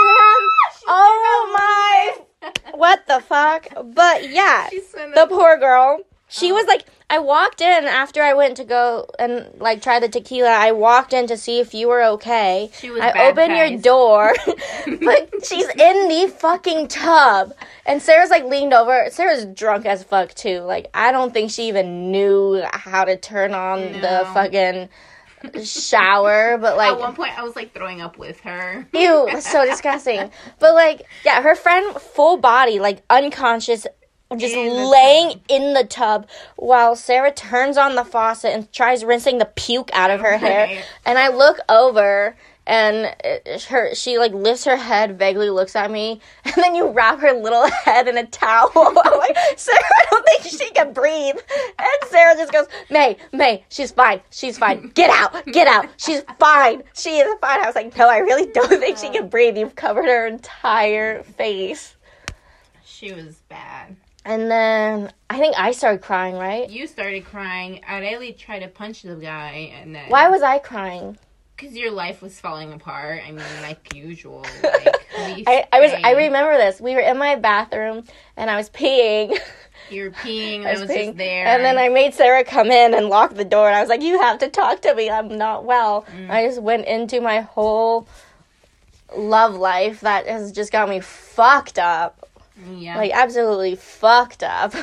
Oh 0.87 1.53
my, 1.53 2.51
what 2.73 3.07
the 3.07 3.21
fuck? 3.21 3.67
But 3.93 4.29
yeah, 4.29 4.69
the 5.15 5.27
poor 5.29 5.57
girl. 5.57 5.99
She 6.33 6.51
oh. 6.51 6.55
was 6.55 6.65
like, 6.65 6.85
I 7.11 7.19
walked 7.19 7.61
in 7.61 7.85
after 7.85 8.23
I 8.23 8.33
went 8.33 8.57
to 8.57 8.63
go 8.63 9.05
and 9.19 9.51
like 9.59 9.83
try 9.83 9.99
the 9.99 10.09
tequila. 10.09 10.49
I 10.49 10.71
walked 10.71 11.13
in 11.13 11.27
to 11.27 11.37
see 11.37 11.59
if 11.59 11.75
you 11.75 11.87
were 11.87 12.03
okay. 12.15 12.71
She 12.79 12.89
was 12.89 13.01
I 13.01 13.29
opened 13.29 13.55
your 13.55 13.77
door, 13.77 14.33
but 15.03 15.45
she's 15.45 15.69
in 15.69 16.07
the 16.07 16.33
fucking 16.35 16.87
tub, 16.87 17.53
and 17.85 18.01
Sarah's 18.01 18.31
like 18.31 18.45
leaned 18.45 18.73
over. 18.73 19.09
Sarah's 19.11 19.45
drunk 19.45 19.85
as 19.85 20.03
fuck 20.03 20.33
too. 20.33 20.61
Like 20.61 20.87
I 20.95 21.11
don't 21.11 21.31
think 21.31 21.51
she 21.51 21.67
even 21.67 22.09
knew 22.09 22.63
how 22.73 23.05
to 23.05 23.15
turn 23.15 23.53
on 23.53 23.79
the 23.79 24.27
fucking 24.33 24.89
shower. 25.63 26.57
But 26.57 26.77
like 26.77 26.93
At 26.93 26.99
one 26.99 27.13
point, 27.13 27.37
I 27.37 27.43
was 27.43 27.55
like 27.55 27.75
throwing 27.75 28.01
up 28.01 28.17
with 28.17 28.39
her. 28.39 28.87
Ew, 28.91 29.39
so 29.39 29.65
disgusting. 29.69 30.31
But 30.57 30.73
like, 30.73 31.03
yeah, 31.23 31.43
her 31.43 31.53
friend 31.53 31.95
full 31.95 32.37
body, 32.37 32.79
like 32.79 33.03
unconscious, 33.11 33.85
just 34.37 34.55
In 34.55 34.69
the 34.69 34.87
laying 34.87 35.41
in 35.47 35.73
the 35.73 35.83
tub 35.83 36.27
while 36.55 36.95
Sarah 36.95 37.31
turns 37.31 37.77
on 37.77 37.95
the 37.95 38.03
faucet 38.03 38.53
and 38.53 38.71
tries 38.71 39.03
rinsing 39.03 39.37
the 39.37 39.45
puke 39.45 39.89
out 39.93 40.11
of 40.11 40.21
her 40.21 40.37
hair. 40.37 40.83
And 41.05 41.17
I 41.17 41.29
look 41.29 41.59
over 41.69 42.35
and 42.65 43.13
it, 43.23 43.63
her 43.63 43.93
she 43.93 44.17
like 44.17 44.33
lifts 44.33 44.65
her 44.65 44.77
head, 44.77 45.19
vaguely 45.19 45.49
looks 45.49 45.75
at 45.75 45.91
me, 45.91 46.21
and 46.45 46.53
then 46.55 46.75
you 46.75 46.89
wrap 46.89 47.19
her 47.19 47.33
little 47.33 47.67
head 47.67 48.07
in 48.07 48.17
a 48.17 48.25
towel. 48.25 48.71
I'm 48.75 48.95
like, 48.95 49.37
Sarah, 49.57 49.79
I 49.79 50.05
don't 50.09 50.25
think 50.25 50.43
she 50.43 50.69
can 50.71 50.93
breathe. 50.93 51.35
And 51.79 52.09
Sarah 52.09 52.35
just 52.35 52.51
goes, 52.51 52.67
May, 52.89 53.17
May, 53.31 53.65
she's 53.69 53.91
fine, 53.91 54.21
she's 54.29 54.57
fine. 54.57 54.91
Get 54.93 55.09
out, 55.09 55.45
get 55.47 55.67
out. 55.67 55.87
She's 55.97 56.21
fine, 56.39 56.83
she 56.95 57.17
is 57.17 57.35
fine. 57.41 57.61
I 57.61 57.65
was 57.65 57.75
like, 57.75 57.95
no, 57.97 58.09
I 58.09 58.19
really 58.19 58.51
don't 58.51 58.69
think 58.69 58.97
she 58.97 59.09
can 59.09 59.27
breathe. 59.27 59.57
You've 59.57 59.75
covered 59.75 60.05
her 60.05 60.27
entire 60.27 61.23
face. 61.23 61.95
She 62.83 63.11
was 63.11 63.41
bad. 63.49 63.97
And 64.25 64.49
then 64.49 65.11
I 65.29 65.37
think 65.39 65.55
I 65.57 65.71
started 65.73 66.01
crying, 66.01 66.35
right? 66.35 66.69
You 66.69 66.87
started 66.87 67.25
crying. 67.25 67.81
Areli 67.87 68.37
tried 68.37 68.59
to 68.59 68.67
punch 68.69 69.01
the 69.01 69.15
guy, 69.15 69.73
and 69.81 69.93
then 69.93 70.09
Why 70.09 70.29
was 70.29 70.41
I 70.41 70.59
crying? 70.59 71.17
Because 71.55 71.75
your 71.75 71.91
life 71.91 72.21
was 72.21 72.39
falling 72.39 72.73
apart. 72.73 73.21
I 73.27 73.31
mean, 73.31 73.43
like 73.61 73.93
usual. 73.93 74.45
Like, 75.15 75.43
I, 75.45 75.65
I 75.71 75.79
was 75.79 75.91
I 76.03 76.13
remember 76.13 76.57
this. 76.57 76.81
We 76.81 76.95
were 76.95 76.99
in 76.99 77.19
my 77.19 77.35
bathroom 77.35 78.03
and 78.35 78.49
I 78.49 78.57
was 78.57 78.67
peeing. 78.71 79.37
You 79.91 80.05
were 80.05 80.09
peeing. 80.09 80.65
I 80.65 80.69
I 80.69 80.71
was 80.73 80.81
was 80.81 80.89
peeing. 80.89 81.05
just 81.05 81.17
there. 81.17 81.45
And 81.45 81.63
then 81.63 81.77
I 81.77 81.89
made 81.89 82.15
Sarah 82.15 82.43
come 82.43 82.71
in 82.71 82.95
and 82.95 83.09
lock 83.09 83.35
the 83.35 83.45
door 83.45 83.67
and 83.67 83.75
I 83.75 83.79
was 83.79 83.89
like, 83.89 84.01
You 84.01 84.19
have 84.19 84.39
to 84.39 84.49
talk 84.49 84.81
to 84.81 84.95
me. 84.95 85.11
I'm 85.11 85.37
not 85.37 85.65
well. 85.65 86.07
Mm. 86.17 86.31
I 86.31 86.47
just 86.47 86.63
went 86.63 86.87
into 86.87 87.21
my 87.21 87.41
whole 87.41 88.07
love 89.15 89.55
life 89.55 90.01
that 90.01 90.25
has 90.25 90.51
just 90.51 90.71
got 90.71 90.89
me 90.89 90.99
fucked 90.99 91.77
up. 91.77 92.27
Yeah. 92.75 92.97
Like 92.97 93.11
absolutely 93.13 93.75
fucked 93.75 94.43
up. 94.43 94.73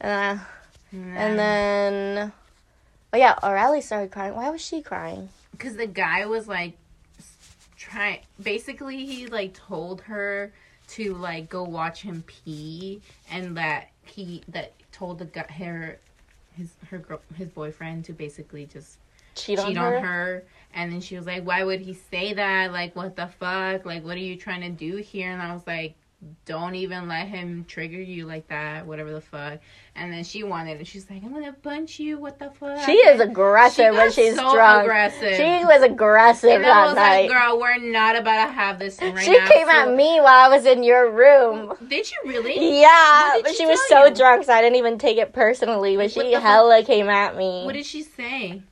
And, 0.00 0.38
uh, 0.40 0.42
and 0.92 1.18
and 1.18 1.38
then 1.38 2.32
Oh 3.12 3.18
yeah, 3.18 3.38
O'Reilly 3.42 3.80
started 3.80 4.10
crying. 4.10 4.34
Why 4.34 4.50
was 4.50 4.60
she 4.60 4.82
crying? 4.82 5.28
because 5.52 5.76
the 5.76 5.86
guy 5.86 6.26
was 6.26 6.46
like 6.48 6.76
trying 7.76 8.20
basically 8.42 9.04
he 9.06 9.26
like 9.26 9.54
told 9.54 10.00
her 10.02 10.52
to 10.88 11.14
like 11.14 11.48
go 11.48 11.62
watch 11.64 12.02
him 12.02 12.22
pee 12.26 13.00
and 13.30 13.56
that 13.56 13.88
he 14.04 14.42
that 14.48 14.72
told 14.92 15.18
the 15.18 15.24
guy 15.24 15.46
her 15.52 15.98
his 16.56 16.72
her 16.90 16.98
girl 16.98 17.20
his 17.36 17.48
boyfriend 17.48 18.04
to 18.04 18.12
basically 18.12 18.66
just 18.66 18.98
Cheat, 19.34 19.58
cheat 19.58 19.76
on 19.76 19.76
her? 19.76 19.96
on 19.96 20.02
her 20.02 20.44
and 20.74 20.92
then 20.92 21.00
she 21.00 21.16
was 21.16 21.26
like 21.26 21.44
why 21.44 21.62
would 21.64 21.80
he 21.80 21.92
say 21.94 22.32
that 22.34 22.72
like 22.72 22.94
what 22.96 23.16
the 23.16 23.26
fuck 23.26 23.84
like 23.84 24.04
what 24.04 24.16
are 24.16 24.20
you 24.20 24.36
trying 24.36 24.62
to 24.62 24.70
do 24.70 24.96
here 24.96 25.30
and 25.30 25.42
i 25.42 25.52
was 25.52 25.66
like 25.66 25.94
don't 26.46 26.74
even 26.74 27.06
let 27.08 27.28
him 27.28 27.64
trigger 27.68 28.00
you 28.00 28.24
like 28.24 28.48
that 28.48 28.86
whatever 28.86 29.12
the 29.12 29.20
fuck 29.20 29.60
and 29.94 30.10
then 30.12 30.24
she 30.24 30.42
wanted 30.42 30.80
it 30.80 30.86
she's 30.86 31.08
like 31.10 31.22
i'm 31.22 31.32
gonna 31.32 31.52
punch 31.52 32.00
you 32.00 32.18
what 32.18 32.38
the 32.38 32.50
fuck 32.58 32.80
She 32.86 32.92
is 32.92 33.20
aggressive 33.20 33.92
She 33.92 33.98
when 33.98 34.10
she's 34.10 34.34
so 34.34 34.52
drunk. 34.54 34.82
aggressive. 34.84 35.36
She 35.36 35.64
was 35.64 35.82
aggressive 35.82 36.50
and 36.50 36.64
I 36.64 36.68
that 36.68 36.86
was 36.86 36.94
night. 36.96 37.20
like, 37.20 37.30
girl, 37.30 37.60
we're 37.60 37.78
not 37.78 38.16
about 38.16 38.46
to 38.46 38.52
have 38.52 38.78
this 38.78 39.00
right 39.00 39.18
she 39.18 39.36
now. 39.38 39.46
came 39.46 39.66
so- 39.66 39.72
at 39.72 39.94
me 39.94 40.18
while 40.20 40.46
I 40.46 40.48
was 40.48 40.64
in 40.64 40.82
your 40.82 41.10
room. 41.10 41.74
Did 41.86 42.10
you 42.10 42.16
really? 42.30 42.80
Yeah, 42.80 43.38
but 43.42 43.50
she 43.50 43.58
she 43.58 43.66
was 43.66 43.78
so 43.88 44.06
you? 44.06 44.14
drunk, 44.14 44.44
so 44.44 44.54
I 44.54 44.62
didn't 44.62 44.76
even 44.76 44.98
take 44.98 45.18
it 45.18 45.32
personally. 45.34 45.96
But 45.98 46.10
she 46.10 46.22
the 46.22 46.32
fuck? 46.32 46.42
hella 46.42 46.82
came 46.82 47.08
at 47.10 47.36
me. 47.36 47.64
What 47.66 47.74
did 47.74 47.84
she 47.86 48.02
say? 48.02 48.62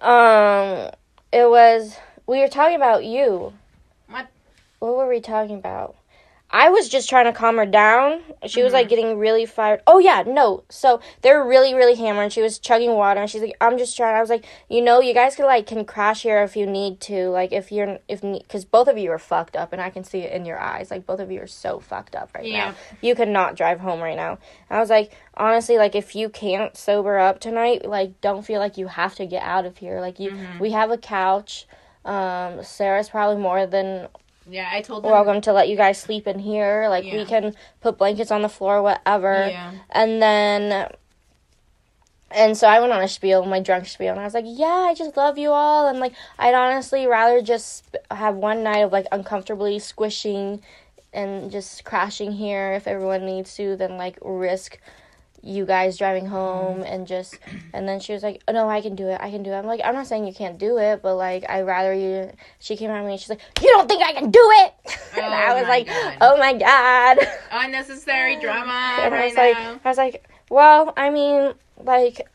um, 0.00 0.90
it 1.32 1.48
was 1.48 1.96
we 2.26 2.40
were 2.40 2.48
talking 2.48 2.76
about 2.76 3.04
you. 3.04 3.52
What? 4.08 4.28
What 4.78 4.96
were 4.96 5.08
we 5.08 5.20
talking 5.20 5.56
about? 5.56 5.96
I 6.58 6.70
was 6.70 6.88
just 6.88 7.08
trying 7.10 7.26
to 7.26 7.32
calm 7.32 7.56
her 7.56 7.66
down. 7.66 8.20
She 8.46 8.62
was 8.62 8.68
Mm-hmm. 8.70 8.74
like 8.74 8.88
getting 8.88 9.18
really 9.18 9.44
fired. 9.44 9.82
Oh 9.86 9.98
yeah, 9.98 10.22
no. 10.26 10.64
So 10.70 11.00
they 11.20 11.30
were 11.32 11.46
really, 11.46 11.74
really 11.74 11.94
hammered. 11.96 12.32
She 12.32 12.40
was 12.40 12.58
chugging 12.58 12.92
water, 12.94 13.20
and 13.20 13.28
she's 13.30 13.42
like, 13.42 13.56
"I'm 13.60 13.76
just 13.76 13.96
trying." 13.96 14.16
I 14.16 14.20
was 14.20 14.30
like, 14.30 14.44
"You 14.70 14.80
know, 14.80 15.00
you 15.00 15.12
guys 15.12 15.36
can 15.36 15.44
like 15.44 15.66
can 15.66 15.84
crash 15.84 16.22
here 16.22 16.42
if 16.42 16.56
you 16.56 16.64
need 16.66 17.00
to. 17.02 17.28
Like 17.28 17.52
if 17.52 17.70
you're 17.70 17.98
if 18.08 18.22
because 18.22 18.64
both 18.64 18.88
of 18.88 18.96
you 18.96 19.10
are 19.10 19.18
fucked 19.18 19.54
up, 19.56 19.72
and 19.74 19.82
I 19.82 19.90
can 19.90 20.02
see 20.04 20.20
it 20.20 20.32
in 20.32 20.46
your 20.46 20.58
eyes. 20.58 20.90
Like 20.90 21.04
both 21.04 21.20
of 21.20 21.30
you 21.30 21.40
are 21.42 21.46
so 21.46 21.78
fucked 21.78 22.14
up 22.16 22.30
right 22.34 22.46
Yeah. 22.46 22.70
now. 22.70 22.74
You 23.02 23.14
could 23.14 23.28
not 23.28 23.54
drive 23.56 23.80
home 23.80 24.00
right 24.00 24.16
now." 24.16 24.38
I 24.70 24.80
was 24.80 24.88
like, 24.90 25.12
honestly, 25.36 25.76
like 25.78 25.94
if 25.94 26.16
you 26.16 26.28
can't 26.30 26.76
sober 26.76 27.18
up 27.18 27.38
tonight, 27.40 27.84
like 27.84 28.20
don't 28.20 28.44
feel 28.46 28.60
like 28.60 28.78
you 28.78 28.86
have 28.86 29.14
to 29.16 29.26
get 29.26 29.42
out 29.42 29.66
of 29.66 29.76
here. 29.78 30.00
Like 30.00 30.18
you, 30.18 30.30
Mm-hmm. 30.30 30.58
we 30.60 30.70
have 30.72 30.90
a 30.90 30.98
couch. 30.98 31.66
Um, 32.04 32.62
Sarah's 32.62 33.08
probably 33.10 33.42
more 33.42 33.66
than 33.66 34.08
Yeah, 34.48 34.68
I 34.72 34.80
told 34.80 35.02
them. 35.02 35.10
We're 35.10 35.22
welcome 35.22 35.40
to 35.42 35.52
let 35.52 35.68
you 35.68 35.76
guys 35.76 35.98
sleep 35.98 36.26
in 36.26 36.38
here. 36.38 36.86
Like 36.88 37.04
we 37.04 37.24
can 37.24 37.54
put 37.80 37.98
blankets 37.98 38.30
on 38.30 38.42
the 38.42 38.48
floor, 38.48 38.82
whatever. 38.82 39.48
Yeah. 39.48 39.72
And 39.90 40.22
then 40.22 40.88
and 42.30 42.56
so 42.56 42.66
I 42.66 42.80
went 42.80 42.92
on 42.92 43.02
a 43.02 43.08
spiel, 43.08 43.44
my 43.44 43.60
drunk 43.60 43.86
spiel, 43.86 44.10
and 44.10 44.20
I 44.20 44.24
was 44.24 44.34
like, 44.34 44.44
"Yeah, 44.46 44.66
I 44.66 44.94
just 44.94 45.16
love 45.16 45.38
you 45.38 45.50
all, 45.50 45.88
and 45.88 46.00
like 46.00 46.12
I'd 46.38 46.54
honestly 46.54 47.06
rather 47.06 47.40
just 47.40 47.96
have 48.10 48.36
one 48.36 48.62
night 48.62 48.80
of 48.80 48.92
like 48.92 49.06
uncomfortably 49.12 49.78
squishing 49.78 50.62
and 51.12 51.50
just 51.50 51.84
crashing 51.84 52.32
here 52.32 52.72
if 52.72 52.86
everyone 52.86 53.24
needs 53.24 53.54
to, 53.56 53.76
than 53.76 53.96
like 53.96 54.18
risk 54.22 54.78
you 55.46 55.64
guys 55.64 55.96
driving 55.96 56.26
home 56.26 56.76
mm-hmm. 56.78 56.92
and 56.92 57.06
just 57.06 57.38
and 57.72 57.88
then 57.88 58.00
she 58.00 58.12
was 58.12 58.22
like 58.22 58.42
oh 58.48 58.52
no 58.52 58.68
i 58.68 58.80
can 58.80 58.94
do 58.96 59.08
it. 59.08 59.18
I 59.20 59.30
can 59.30 59.42
do 59.42 59.50
it. 59.50 59.54
I'm 59.54 59.66
like 59.66 59.80
i'm 59.84 59.94
not 59.94 60.06
saying 60.06 60.26
you 60.26 60.34
can't 60.34 60.58
do 60.58 60.78
it 60.78 61.02
but 61.02 61.14
like 61.14 61.44
i 61.48 61.62
rather 61.62 61.94
you 61.94 62.32
she 62.58 62.76
came 62.76 62.90
at 62.90 63.04
me 63.04 63.12
and 63.12 63.20
she's 63.20 63.30
like 63.30 63.40
you 63.62 63.68
don't 63.68 63.88
think 63.88 64.02
i 64.02 64.12
can 64.12 64.30
do 64.30 64.40
it? 64.42 64.74
And 65.16 65.24
Oh 65.24 65.28
i 65.28 65.54
was 65.58 65.68
like 65.68 65.86
God. 65.86 66.16
oh 66.20 66.36
my 66.36 66.52
god. 66.52 67.18
Unnecessary 67.50 68.38
drama 68.40 68.98
and 69.00 69.14
i 69.14 69.18
right 69.18 69.24
was 69.26 69.36
like 69.36 69.56
i 69.56 69.88
was 69.88 69.96
like 69.96 70.28
well 70.50 70.92
i 70.96 71.10
mean 71.10 71.54
like 71.82 72.26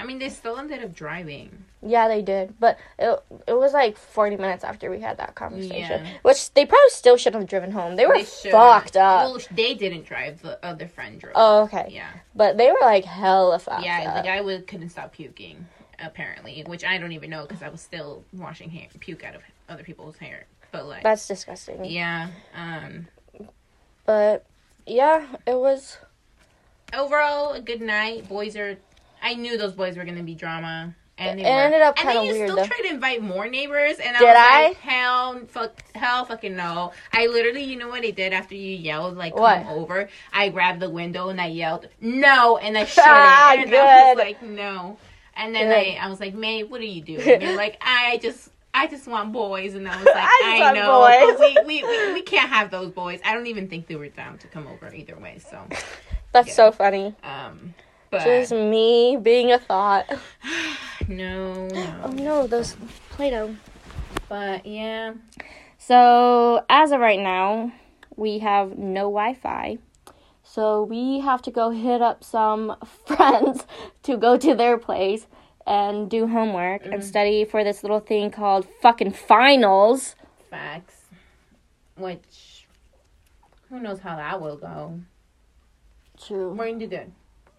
I 0.00 0.04
mean, 0.04 0.18
they 0.18 0.30
still 0.30 0.56
ended 0.56 0.82
up 0.82 0.94
driving. 0.94 1.66
Yeah 1.82 2.08
they 2.08 2.20
did 2.20 2.54
but 2.60 2.78
it, 2.98 3.18
it 3.48 3.54
was 3.54 3.72
like 3.72 3.96
40 3.96 4.36
minutes 4.36 4.64
after 4.64 4.90
we 4.90 5.00
had 5.00 5.16
that 5.18 5.34
conversation 5.34 6.04
Yeah. 6.04 6.12
which 6.22 6.52
they 6.52 6.66
probably 6.66 6.90
still 6.90 7.16
should 7.16 7.34
have 7.34 7.46
driven 7.46 7.70
home 7.70 7.96
they 7.96 8.06
were 8.06 8.14
They 8.18 8.24
fucked 8.24 8.96
up 8.96 9.24
Well, 9.30 9.38
they 9.50 9.74
didn't 9.74 10.04
drive. 10.04 10.42
The 10.42 10.62
other 10.64 10.86
friend 10.88 11.18
drove. 11.18 11.32
oh 11.36 11.62
okay 11.62 11.88
Yeah. 11.90 12.10
but 12.34 12.58
they 12.58 12.70
were 12.70 12.78
like 12.82 13.04
hella 13.04 13.58
fucked 13.58 13.84
Yeah, 13.84 14.12
up. 14.14 14.22
the 14.22 14.28
guy 14.28 14.40
was, 14.42 14.62
couldn't 14.66 14.90
stop 14.90 15.12
puking, 15.12 15.66
apparently, 15.98 16.62
which 16.66 16.84
I 16.84 16.98
don't 16.98 17.12
even 17.12 17.30
know 17.30 17.42
because 17.46 17.62
I 17.62 17.68
was 17.70 17.80
still 17.80 18.24
washing 18.32 18.68
hair, 18.70 18.86
puke 18.98 19.24
out 19.24 19.34
of 19.34 19.42
other 19.68 19.82
people's 19.82 20.18
hair. 20.18 20.44
But 20.72 20.86
like, 20.86 21.02
that's 21.02 21.26
disgusting 21.26 21.84
yeah. 21.86 22.28
Um. 22.54 23.08
but 24.04 24.44
yeah 24.86 25.26
it 25.46 25.56
was 25.56 25.96
Overall, 26.92 27.52
a 27.52 27.60
good 27.60 27.80
night. 27.80 28.28
Boys 28.28 28.56
are. 28.56 28.76
I 29.22 29.34
knew 29.34 29.56
those 29.56 29.72
boys 29.74 29.96
were 29.96 30.04
gonna 30.04 30.24
be 30.24 30.34
drama. 30.34 30.94
It 31.20 31.46
ended 31.46 31.82
up 31.82 31.96
kinda 31.96 32.22
weird. 32.22 32.26
And 32.26 32.34
then 32.34 32.40
you 32.40 32.46
still 32.46 32.56
though. 32.56 32.64
try 32.66 32.88
to 32.88 32.94
invite 32.94 33.22
more 33.22 33.46
neighbors, 33.48 33.98
and 33.98 34.16
I 34.16 34.20
Did 34.20 34.28
was 34.28 34.36
I? 34.36 34.62
like, 34.68 34.76
hell, 34.78 35.40
fuck, 35.48 35.82
hell, 35.94 36.24
fucking 36.24 36.56
no. 36.56 36.92
I 37.12 37.26
literally, 37.26 37.62
you 37.64 37.76
know 37.76 37.88
what 37.88 38.04
I 38.04 38.10
did 38.10 38.32
after 38.32 38.54
you 38.54 38.76
yelled, 38.76 39.16
like, 39.16 39.34
What? 39.34 39.60
come 39.60 39.68
over. 39.68 40.08
I 40.32 40.48
grabbed 40.48 40.80
the 40.80 40.90
window 40.90 41.28
and 41.28 41.40
I 41.40 41.46
yelled, 41.48 41.88
no, 42.00 42.56
and 42.58 42.76
I 42.78 42.84
shut 42.84 43.04
Ah, 43.06 43.52
it, 43.54 43.66
and 43.66 43.74
I 43.74 44.12
was 44.12 44.16
like, 44.16 44.42
no. 44.42 44.96
And 45.36 45.54
then 45.54 45.68
Good. 45.68 45.72
I, 45.72 45.98
I 46.06 46.08
was 46.08 46.20
like, 46.20 46.34
May, 46.34 46.64
what 46.64 46.80
are 46.80 46.84
you 46.84 47.02
doing? 47.02 47.28
And 47.28 47.42
you're 47.42 47.56
like, 47.56 47.76
I 47.80 48.18
just. 48.18 48.50
I 48.72 48.86
just 48.86 49.08
want 49.08 49.32
boys, 49.32 49.74
and 49.74 49.88
I 49.88 49.96
was 49.96 50.04
like, 50.14 50.14
I 50.16 50.40
I, 50.44 50.60
want 50.60 50.76
know, 50.76 51.36
we, 51.40 51.58
we, 51.66 51.82
we, 51.82 52.12
we 52.12 52.22
can't 52.32 52.48
have 52.48 52.70
those 52.70 52.92
boys. 52.92 53.18
I 53.24 53.34
don't 53.34 53.48
even 53.48 53.66
think 53.68 53.88
they 53.88 53.96
were 53.96 54.06
down 54.10 54.38
to 54.38 54.46
come 54.46 54.68
over 54.68 54.94
either 54.94 55.16
way. 55.18 55.40
So, 55.40 55.66
that's 56.30 56.46
Yeah. 56.48 56.54
so 56.54 56.70
funny 56.70 57.16
um, 57.24 57.74
but 58.10 58.22
just 58.22 58.52
me 58.52 59.16
being 59.20 59.50
a 59.50 59.58
thought 59.58 60.08
no, 61.10 61.68
oh 62.04 62.10
no. 62.12 62.46
those 62.46 62.76
play-doh 63.10 63.54
But 64.28 64.64
yeah, 64.64 65.14
so 65.78 66.64
as 66.68 66.92
of 66.92 67.00
right 67.00 67.20
now 67.20 67.72
we 68.16 68.38
have 68.38 68.78
no 68.78 69.02
wi-fi 69.02 69.78
so 70.42 70.82
we 70.82 71.20
have 71.20 71.42
to 71.42 71.50
go 71.50 71.70
hit 71.70 72.02
up 72.02 72.24
some 72.24 72.76
friends 73.06 73.64
to 74.02 74.16
go 74.16 74.36
to 74.36 74.54
their 74.54 74.78
place 74.78 75.26
and 75.66 76.10
do 76.10 76.26
homework 76.26 76.84
and 76.84 76.94
mm. 76.94 77.02
study 77.02 77.44
for 77.44 77.62
this 77.62 77.82
little 77.82 78.00
thing 78.00 78.30
called 78.30 78.66
fucking 78.80 79.12
finals 79.12 80.16
facts. 80.50 80.96
Which, 81.96 82.66
who 83.68 83.78
knows 83.78 84.00
how 84.00 84.16
that 84.16 84.40
will 84.40 84.56
go? 84.56 85.00
true 86.22 86.52
We're 86.52 86.66
gonna 86.66 86.78
do 86.78 86.86
good. 86.86 87.12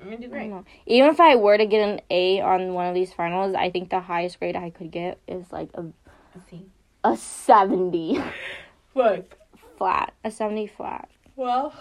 We're 0.03 0.11
gonna 0.11 0.21
do 0.21 0.27
great. 0.29 0.51
Even 0.87 1.09
if 1.11 1.19
I 1.19 1.35
were 1.35 1.57
to 1.57 1.65
get 1.65 1.87
an 1.87 2.01
A 2.09 2.41
on 2.41 2.73
one 2.73 2.87
of 2.87 2.93
these 2.95 3.13
finals, 3.13 3.53
I 3.55 3.69
think 3.69 3.89
the 3.89 3.99
highest 3.99 4.39
grade 4.39 4.55
I 4.55 4.69
could 4.71 4.91
get 4.91 5.19
is 5.27 5.51
like 5.51 5.69
a 5.75 5.85
C. 6.49 6.65
a 7.03 7.15
70 7.17 8.19
Fuck. 8.93 9.37
flat. 9.77 10.13
A 10.23 10.31
70 10.31 10.67
flat. 10.67 11.09
Well, 11.35 11.73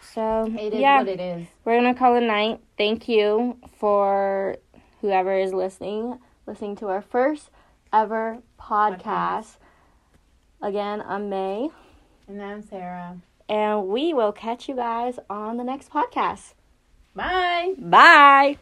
So, 0.00 0.44
it 0.58 0.74
is 0.74 0.80
yeah, 0.80 0.98
what 0.98 1.08
it 1.08 1.20
is. 1.20 1.46
we're 1.64 1.80
going 1.80 1.92
to 1.92 1.98
call 1.98 2.16
it 2.16 2.20
night. 2.22 2.60
Thank 2.78 3.08
you 3.08 3.56
for 3.78 4.56
whoever 5.00 5.32
is 5.38 5.52
listening, 5.52 6.18
listening 6.46 6.76
to 6.76 6.88
our 6.88 7.02
first 7.02 7.50
ever 7.92 8.38
podcast. 8.58 9.02
Podcast. 9.02 9.56
Again, 10.62 11.02
I'm 11.06 11.28
May, 11.30 11.70
And 12.28 12.42
I'm 12.42 12.62
Sarah. 12.62 13.16
and 13.48 13.86
we 13.88 14.12
will 14.14 14.32
catch 14.32 14.68
you 14.68 14.74
guys 14.76 15.18
on 15.28 15.56
the 15.56 15.64
next 15.64 15.90
podcast. 15.90 16.54
Bye. 17.20 17.74
Bye. 17.78 18.56